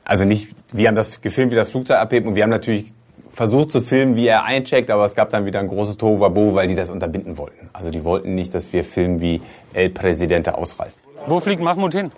[0.05, 2.93] also nicht, wir haben das gefilmt, wie das Flugzeug abhebt und wir haben natürlich
[3.29, 6.69] versucht zu filmen, wie er eincheckt, aber es gab dann wieder ein großes Tohuwabohu, weil
[6.69, 7.71] die das unterbinden wollten.
[7.73, 11.03] Also die wollten nicht, dass wir filmen, wie El Presidente ausreist.
[11.27, 12.13] Wo fliegt Mahmoud hin?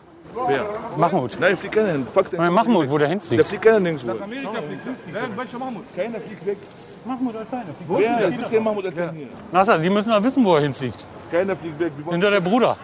[0.46, 0.64] Wer?
[0.96, 1.36] Mahmoud.
[1.40, 2.06] Nein, fliegt keiner hin.
[2.12, 2.40] Fuck den.
[2.40, 3.46] Nein, Mahmoud, wo der Der hinfliegt.
[3.46, 4.10] fliegt keiner nirgendwo.
[4.22, 4.82] Amerika fliegt.
[5.12, 5.36] Wer?
[5.36, 5.84] Welcher Mahmoud?
[5.96, 6.58] Keiner fliegt weg.
[7.04, 7.64] Mahmoud Al-Thani.
[7.88, 8.28] Wer?
[8.28, 9.28] Es wird kein Mahmoud erzählen hier.
[9.52, 11.04] Nasser, Sie müssen doch wissen, wo er hinfliegt.
[11.30, 11.92] Keiner fliegt weg.
[12.10, 12.76] Hinter der Bruder.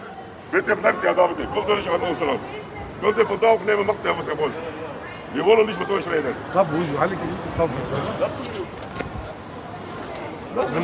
[0.51, 1.49] Bitte bleibt ja da bitte.
[1.49, 2.39] Kommt doch nicht an uns ran.
[3.01, 4.53] Könnt ihr von da aufnehmen, macht ihr was ihr wollt.
[5.35, 6.35] Wir wollen nicht mit euch reden.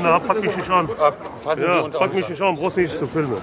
[0.02, 0.88] Na, pack mich nicht an.
[0.98, 3.36] Ja, pack mich nicht an, brauchst nicht zu filmen.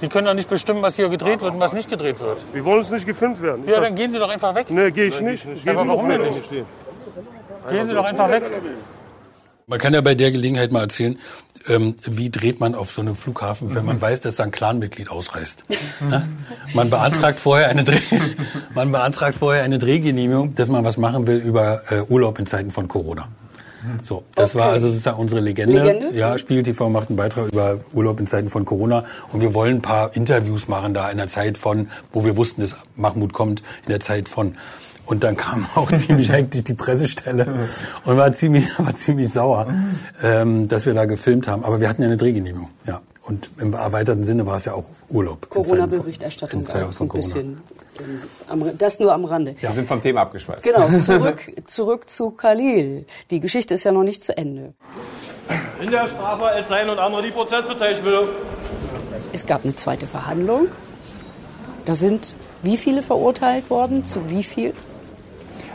[0.00, 2.42] Sie können doch nicht bestimmen, was hier gedreht wird und was nicht gedreht wird.
[2.54, 3.64] Wir wollen uns nicht gefilmt werden.
[3.66, 4.70] Ich Ja, dann gehen Sie doch einfach weg.
[4.70, 5.46] Nee, gehe ich nicht.
[5.62, 6.50] Geh Aber warum denn nicht?
[6.50, 8.44] Gehen Sie doch einfach weg.
[9.66, 11.18] Man kann ja bei der Gelegenheit mal erzählen,
[11.68, 15.10] ähm, wie dreht man auf so einem Flughafen, wenn man weiß, dass da ein Clanmitglied
[15.10, 15.64] ausreist.
[16.00, 16.26] Ne?
[16.72, 18.00] Man beantragt vorher eine Dreh,
[18.74, 22.70] man beantragt vorher eine Drehgenehmigung, dass man was machen will über äh, Urlaub in Zeiten
[22.70, 23.28] von Corona.
[24.02, 24.74] So, das war Okay.
[24.74, 25.82] also sozusagen unsere Legende.
[25.82, 26.16] Legende?
[26.16, 29.76] Ja, Spiegel TV macht einen Beitrag über Urlaub in Zeiten von Corona und wir wollen
[29.76, 33.60] ein paar Interviews machen da in der Zeit von, wo wir wussten, dass Mahmoud kommt,
[33.84, 34.56] in der Zeit von.
[35.06, 37.46] Und dann kam auch ziemlich hektisch die Pressestelle
[38.04, 39.66] und war ziemlich, war ziemlich sauer,
[40.22, 41.64] ähm, dass wir da gefilmt haben.
[41.64, 43.00] Aber wir hatten ja eine Drehgenehmigung, ja.
[43.22, 45.48] Und im erweiterten Sinne war es ja auch Urlaub.
[45.50, 47.12] Corona-Berichterstattung auch ein Corona.
[47.14, 47.62] bisschen.
[48.78, 49.54] Das nur am Rande.
[49.60, 50.62] Wir sind vom Thema abgeschweift.
[50.62, 53.04] Genau, zurück, zurück zu Khalil.
[53.30, 54.72] Die Geschichte ist ja noch nicht zu Ende.
[55.80, 58.28] In der Strafe als sein und andere die Prozessbeteiligung.
[59.32, 60.68] Es gab eine zweite Verhandlung.
[61.84, 64.04] Da sind wie viele verurteilt worden?
[64.04, 64.74] Zu wie viel?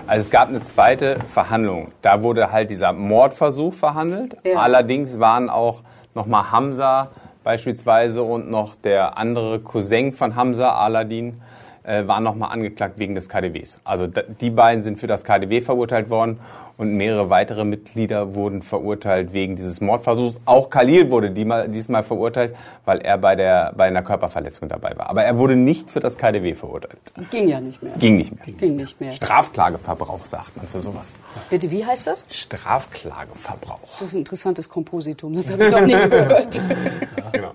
[0.08, 1.92] Also es gab eine zweite Verhandlung.
[2.02, 4.38] Da wurde halt dieser Mordversuch verhandelt.
[4.44, 4.60] Ja.
[4.60, 5.82] Allerdings waren auch
[6.14, 7.10] nochmal Hamza
[7.46, 11.36] beispielsweise und noch der andere Cousin von Hamza, Aladin,
[11.86, 13.82] äh, waren nochmal angeklagt wegen des KDWs.
[13.84, 16.40] Also die beiden sind für das KDW verurteilt worden
[16.78, 20.40] und mehrere weitere Mitglieder wurden verurteilt wegen dieses Mordversuchs.
[20.46, 25.10] Auch Khalil wurde diesmal, verurteilt, weil er bei, der, bei einer Körperverletzung dabei war.
[25.10, 27.14] Aber er wurde nicht für das KDW verurteilt.
[27.32, 27.94] Ging ja nicht mehr.
[27.98, 28.56] Ging nicht mehr.
[28.56, 29.14] Ging nicht mehr.
[29.14, 31.18] Strafklageverbrauch sagt man für sowas.
[31.50, 32.26] Bitte, wie heißt das?
[32.30, 34.00] Strafklageverbrauch.
[34.00, 35.34] Das ist ein interessantes Kompositum.
[35.36, 36.62] Das habe ich noch nie gehört.
[37.32, 37.52] Genau.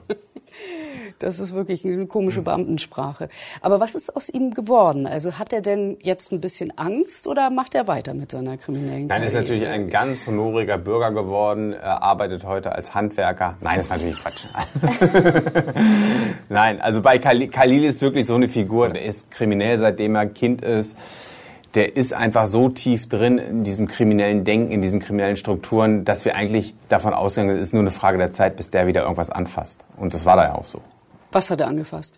[1.20, 3.28] Das ist wirklich eine komische Beamtensprache.
[3.60, 5.06] Aber was ist aus ihm geworden?
[5.06, 9.06] Also hat er denn jetzt ein bisschen Angst oder macht er weiter mit seiner kriminellen
[9.06, 9.54] Nein, er ist Karriere?
[9.54, 13.56] natürlich ein ganz honoriger Bürger geworden, er arbeitet heute als Handwerker.
[13.60, 14.46] Nein, das war natürlich Quatsch.
[16.48, 20.26] Nein, also bei Khalil, Khalil ist wirklich so eine Figur, der ist kriminell, seitdem er
[20.26, 20.96] Kind ist.
[21.74, 26.24] Der ist einfach so tief drin in diesem kriminellen Denken, in diesen kriminellen Strukturen, dass
[26.24, 29.30] wir eigentlich davon ausgehen, es ist nur eine Frage der Zeit, bis der wieder irgendwas
[29.30, 29.84] anfasst.
[29.98, 30.80] Und das war da ja auch so.
[31.32, 32.14] Was hat er angefasst?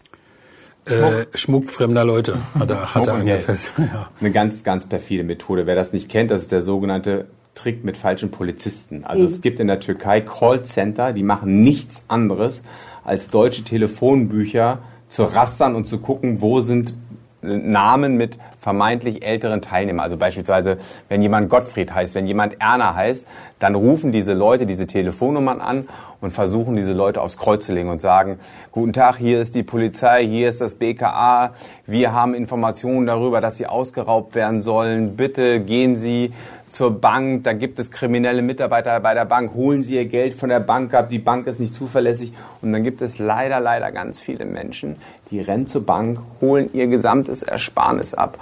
[0.84, 3.72] Äh, Schmuck fremder Leute hat er, hat er angefasst.
[3.78, 4.10] Ja.
[4.20, 5.66] Eine ganz, ganz perfide Methode.
[5.66, 9.04] Wer das nicht kennt, das ist der sogenannte Trick mit falschen Polizisten.
[9.04, 12.64] Also es gibt in der Türkei Callcenter, die machen nichts anderes,
[13.04, 16.94] als deutsche Telefonbücher zu rastern und zu gucken, wo sind
[17.42, 20.04] Namen mit vermeintlich älteren Teilnehmern.
[20.04, 23.26] Also beispielsweise, wenn jemand Gottfried heißt, wenn jemand Erna heißt,
[23.58, 25.88] dann rufen diese Leute diese Telefonnummern an
[26.20, 28.38] und versuchen diese Leute aufs Kreuz zu legen und sagen,
[28.70, 31.54] guten Tag, hier ist die Polizei, hier ist das BKA,
[31.86, 35.16] wir haben Informationen darüber, dass sie ausgeraubt werden sollen.
[35.16, 36.32] Bitte gehen Sie
[36.68, 40.48] zur Bank, da gibt es kriminelle Mitarbeiter bei der Bank, holen Sie Ihr Geld von
[40.48, 42.32] der Bank ab, die Bank ist nicht zuverlässig.
[42.62, 44.96] Und dann gibt es leider, leider ganz viele Menschen,
[45.30, 48.38] die rennen zur Bank, holen ihr gesamtes Ersparnis ab,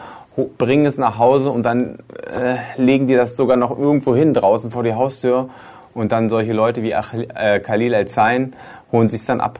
[0.58, 1.98] bringen es nach Hause und dann
[2.32, 5.48] äh, legen die das sogar noch irgendwo hin draußen vor die Haustür.
[5.92, 8.54] Und dann solche Leute wie Ach, äh, Khalil El-Zain
[8.92, 9.58] holen sich dann ab.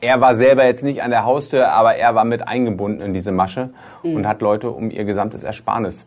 [0.00, 3.32] Er war selber jetzt nicht an der Haustür, aber er war mit eingebunden in diese
[3.32, 3.70] Masche
[4.02, 6.06] und hat Leute um ihr gesamtes Ersparnis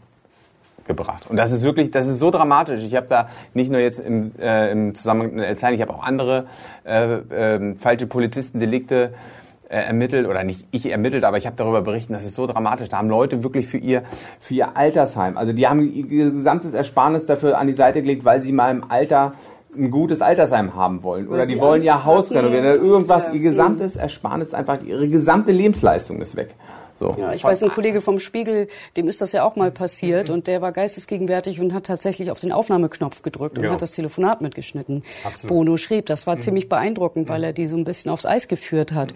[0.85, 1.25] gebracht.
[1.29, 2.83] Und das ist wirklich, das ist so dramatisch.
[2.83, 6.03] Ich habe da nicht nur jetzt im, äh, im Zusammenhang mit Elzheim, ich habe auch
[6.03, 6.45] andere
[6.85, 9.40] äh, äh, falsche Polizistendelikte äh,
[9.71, 12.89] ermittelt oder nicht ich ermittelt, aber ich habe darüber berichtet, das ist so dramatisch.
[12.89, 14.03] Da haben Leute wirklich für ihr
[14.39, 18.41] für ihr Altersheim, also die haben ihr gesamtes Ersparnis dafür an die Seite gelegt, weil
[18.41, 19.33] sie mal im Alter
[19.75, 23.95] ein gutes Altersheim haben wollen oder die wollen ihr Haus renovieren oder irgendwas, ihr gesamtes
[23.95, 26.53] Ersparnis einfach ihre gesamte Lebensleistung ist weg.
[27.01, 27.15] So.
[27.17, 30.45] Ja, ich weiß, ein Kollege vom Spiegel, dem ist das ja auch mal passiert und
[30.45, 33.71] der war geistesgegenwärtig und hat tatsächlich auf den Aufnahmeknopf gedrückt und Ja.
[33.71, 35.03] hat das Telefonat mitgeschnitten.
[35.23, 35.49] Absolut.
[35.49, 38.91] Bono schrieb, das war ziemlich beeindruckend, weil er die so ein bisschen aufs Eis geführt
[38.91, 39.15] hat.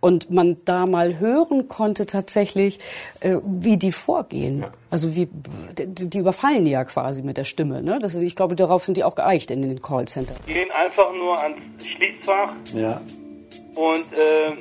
[0.00, 2.78] Und man da mal hören konnte tatsächlich,
[3.20, 4.64] äh, wie die vorgehen.
[4.88, 5.28] Also wie,
[5.76, 7.82] die, die überfallen die ja quasi mit der Stimme.
[7.82, 7.98] Ne?
[8.00, 10.34] Das ist, ich glaube, darauf sind die auch geeicht in den Callcenter.
[10.48, 12.98] Die gehen einfach nur ans Schließfach Ja,
[13.74, 14.56] und äh,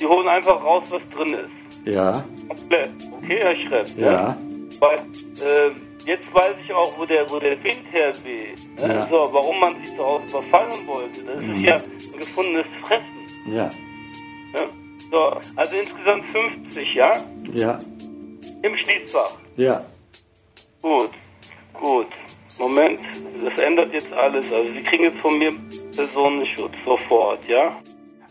[0.00, 1.59] die holen einfach raus, was drin ist.
[1.84, 2.90] Ja, Komplett.
[3.22, 3.96] Okay, Herr Schrepp.
[3.96, 4.06] ne?
[4.06, 4.36] ja.
[4.80, 5.70] Weil, äh,
[6.06, 8.58] jetzt weiß ich auch, wo der, wo der Wind herweht.
[8.78, 8.94] Ne?
[8.94, 9.00] Ja.
[9.06, 11.22] So, warum man sich so aus überfallen wollte.
[11.24, 13.54] Das ist ja ein gefundenes Fressen.
[13.54, 13.64] Ja.
[13.64, 14.60] Ne?
[15.10, 15.18] So,
[15.56, 17.12] also insgesamt 50, ja?
[17.52, 17.80] Ja,
[18.62, 19.32] Im Schließfach.
[19.56, 19.82] ja.
[20.82, 21.10] Gut,
[21.74, 22.06] gut.
[22.58, 23.00] Moment,
[23.44, 24.50] das ändert jetzt alles.
[24.52, 25.52] Also Sie kriegen jetzt von mir
[25.94, 27.76] Personenschutz sofort, ja?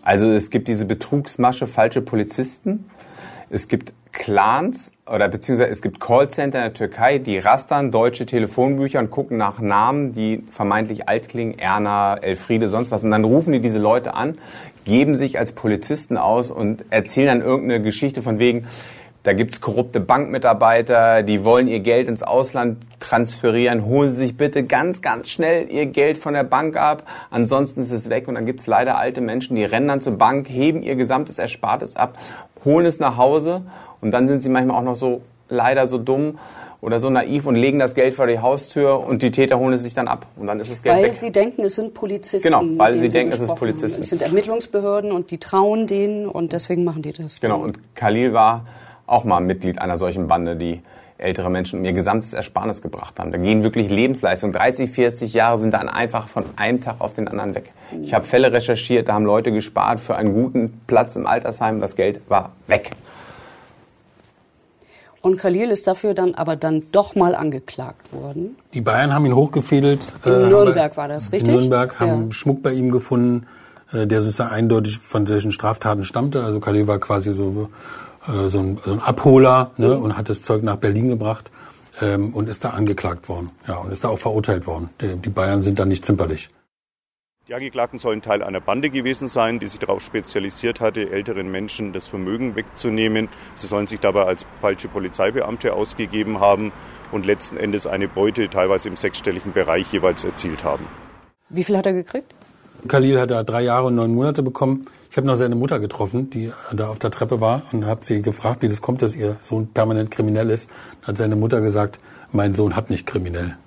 [0.02, 2.90] Also es gibt diese Betrugsmasche falsche Polizisten.
[3.50, 9.00] Es gibt Clans oder beziehungsweise es gibt Callcenter in der Türkei, die rastern deutsche Telefonbücher
[9.00, 13.04] und gucken nach Namen, die vermeintlich alt klingen, Erna, Elfriede, sonst was.
[13.04, 14.38] Und dann rufen die diese Leute an,
[14.86, 18.68] geben sich als Polizisten aus und erzählen dann irgendeine Geschichte von wegen,
[19.24, 23.84] da gibt's korrupte Bankmitarbeiter, die wollen ihr Geld ins Ausland transferieren.
[23.84, 27.92] Holen Sie sich bitte ganz, ganz schnell Ihr Geld von der Bank ab, ansonsten ist
[27.92, 28.30] es weg.
[28.30, 31.98] Und dann gibt's leider alte Menschen, die rennen dann zur Bank, heben ihr gesamtes Erspartes
[31.98, 32.18] ab,
[32.66, 33.62] holen es nach Hause
[34.02, 36.38] und dann sind sie manchmal auch noch so leider so dumm
[36.82, 39.84] oder so naiv und legen das Geld vor die Haustür und die Täter holen es
[39.84, 41.18] sich dann ab und dann ist das Geld Weil weg.
[41.18, 42.48] sie denken, es sind Polizisten.
[42.48, 43.96] Genau, weil sie denken, es ist Polizisten.
[43.96, 44.02] haben.
[44.02, 47.42] Es sind Ermittlungsbehörden und die trauen denen und deswegen machen die das.
[47.42, 48.64] Genau, und Khalil war
[49.08, 50.82] auch mal Mitglied einer solchen Bande, die
[51.20, 53.32] ältere Menschen um ihr gesamtes Ersparnis gebracht haben.
[53.32, 54.54] Da gehen wirklich Lebensleistungen.
[54.54, 57.74] 30, 40 Jahre sind dann einfach von einem Tag auf den anderen weg.
[58.02, 61.82] Ich habe Fälle recherchiert, da haben Leute gespart für einen guten Platz im Altersheim.
[61.82, 62.92] Das Geld war weg.
[65.22, 68.56] Und Khalil ist dafür dann aber dann doch mal angeklagt worden.
[68.74, 70.08] Die Bayern haben ihn hochgefädelt.
[70.24, 71.54] In haben Nürnberg war das, In richtig?
[71.54, 72.32] Nürnberg haben Ja.
[72.32, 73.46] Schmuck bei ihm gefunden,
[73.92, 76.42] äh, der sozusagen eindeutig von solchen Straftaten stammte.
[76.44, 77.70] Also Khalil war quasi so,
[78.30, 81.52] äh, so, ein, so ein Abholer ne, und hat das Zeug nach Berlin gebracht
[82.02, 83.52] ähm, und ist da angeklagt worden.
[83.68, 84.90] Ja, und ist da auch verurteilt worden.
[85.02, 86.50] Die, die Bayern sind da nicht zimperlich.
[87.50, 91.94] Die Angeklagten sollen Teil einer Bande gewesen sein, die sich darauf spezialisiert hatte, älteren Menschen
[91.94, 93.28] das Vermögen wegzunehmen.
[93.56, 96.72] Sie sollen sich dabei als falsche Polizeibeamte ausgegeben haben
[97.12, 100.86] und letzten Endes eine Beute teilweise im sechsstelligen Bereich jeweils erzielt haben.
[101.50, 102.36] Wie viel hat er gekriegt?
[102.88, 104.86] Khalil hat da drei Jahre und neun Monate bekommen.
[105.12, 108.22] Ich habe noch seine Mutter getroffen, die da auf der Treppe war und habe sie
[108.22, 110.70] gefragt, wie das kommt, dass ihr Sohn permanent kriminell ist.
[111.02, 112.00] Dann hat seine Mutter gesagt,
[112.32, 113.58] mein Sohn hat nicht kriminell.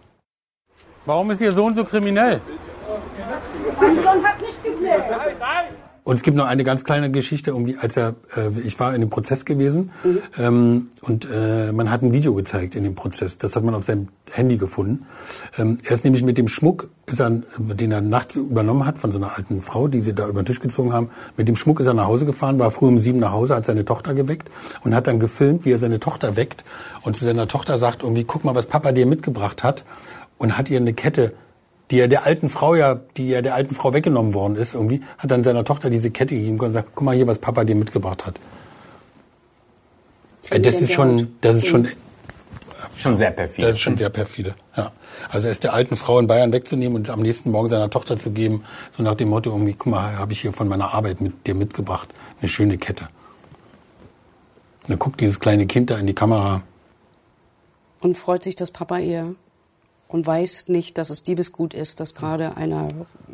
[1.05, 2.41] Warum ist Ihr Sohn so kriminell?
[3.81, 5.03] Mein Sohn hat nicht gebläht.
[6.05, 9.01] Und es gibt noch eine ganz kleine Geschichte, irgendwie, als er, äh, ich war in
[9.01, 9.91] dem Prozess gewesen
[10.37, 13.39] ähm, und äh, man hat ein Video gezeigt in dem Prozess.
[13.39, 15.07] Das hat man auf seinem Handy gefunden.
[15.57, 19.13] Ähm, er ist nämlich mit dem Schmuck, ist er, den er nachts übernommen hat von
[19.13, 21.11] so einer alten Frau, die sie da über den Tisch gezogen haben.
[21.37, 23.65] Mit dem Schmuck ist er nach Hause gefahren, war früh um sieben nach Hause, hat
[23.65, 24.51] seine Tochter geweckt
[24.83, 26.65] und hat dann gefilmt, wie er seine Tochter weckt
[27.03, 29.85] und zu seiner Tochter sagt irgendwie, guck mal, was Papa dir mitgebracht hat
[30.39, 31.33] und hat ihr eine Kette
[31.93, 35.03] die ja der alten Frau ja, die ja der alten Frau weggenommen worden ist, irgendwie,
[35.19, 37.77] hat dann seiner Tochter diese Kette gegeben und gesagt, guck mal hier, was Papa dir
[37.77, 38.35] mitgebracht hat.
[40.49, 41.87] Äh, Das ist schon, das ist schon,
[42.97, 43.67] Schon sehr perfide.
[43.67, 44.55] das ist schon sehr perfide.
[44.77, 44.93] Ja.
[45.29, 48.31] Also es der alten Frau in Bayern wegzunehmen und am nächsten Morgen seiner Tochter zu
[48.31, 48.65] geben,
[48.97, 51.55] so nach dem Motto irgendwie, guck mal, habe ich hier von meiner Arbeit mit dir
[51.55, 52.09] mitgebracht,
[52.41, 53.05] eine schöne Kette.
[54.83, 56.63] Und dann guckt dieses kleine Kind da in die Kamera.
[58.01, 59.35] Und freut sich, dass Papa ihr
[60.13, 62.89] und weiß nicht, dass es Diebesgut ist, dass gerade einer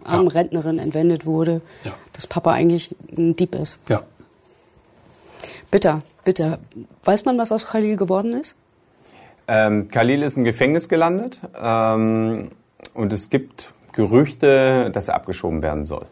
[0.04, 1.92] armen Rentnerin entwendet wurde, Ja.
[2.12, 3.80] dass Papa eigentlich ein Dieb ist.
[3.88, 4.02] Ja.
[5.70, 6.58] Bitter, bitter.
[7.04, 8.56] Weiß man, was aus Khalil geworden ist?
[9.46, 12.50] Ähm, Khalil ist im Gefängnis gelandet ähm,
[12.94, 16.04] und es gibt Gerüchte, dass er abgeschoben werden soll.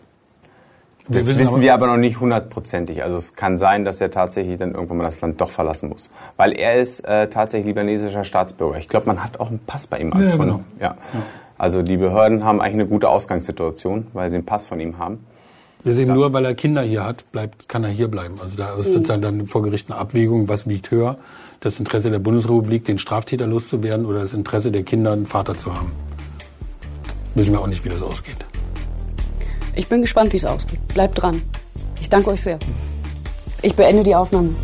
[1.08, 3.02] Wir Das wissen wissen aber- wir aber noch nicht hundertprozentig.
[3.04, 6.10] Also es kann sein, dass er tatsächlich dann irgendwann mal das Land doch verlassen muss.
[6.36, 8.78] Weil er ist äh, tatsächlich libanesischer Staatsbürger.
[8.78, 10.38] Ich glaube, man hat auch einen Pass bei ihm Ja, gefunden.
[10.46, 10.60] genau.
[10.80, 10.96] Ja.
[11.58, 15.24] Also die Behörden haben eigentlich eine gute Ausgangssituation, weil sie einen Pass von ihm haben.
[15.84, 18.34] Ist eben nur, weil er Kinder hier hat, bleibt, kann er hier bleiben.
[18.42, 18.92] Also da ist Mhm.
[18.94, 21.16] sozusagen dann vor Gericht eine Abwägung, was wiegt höher,
[21.60, 25.72] das Interesse der Bundesrepublik, den Straftäter loszuwerden oder das Interesse der Kinder, einen Vater zu
[25.72, 25.92] haben.
[27.36, 28.44] Wissen wir auch nicht, wie das ausgeht.
[29.76, 30.80] Ich bin gespannt, wie es ausgeht.
[30.88, 31.42] Bleibt dran.
[32.00, 32.58] Ich danke euch sehr.
[33.60, 34.54] Ich beende die Aufnahme.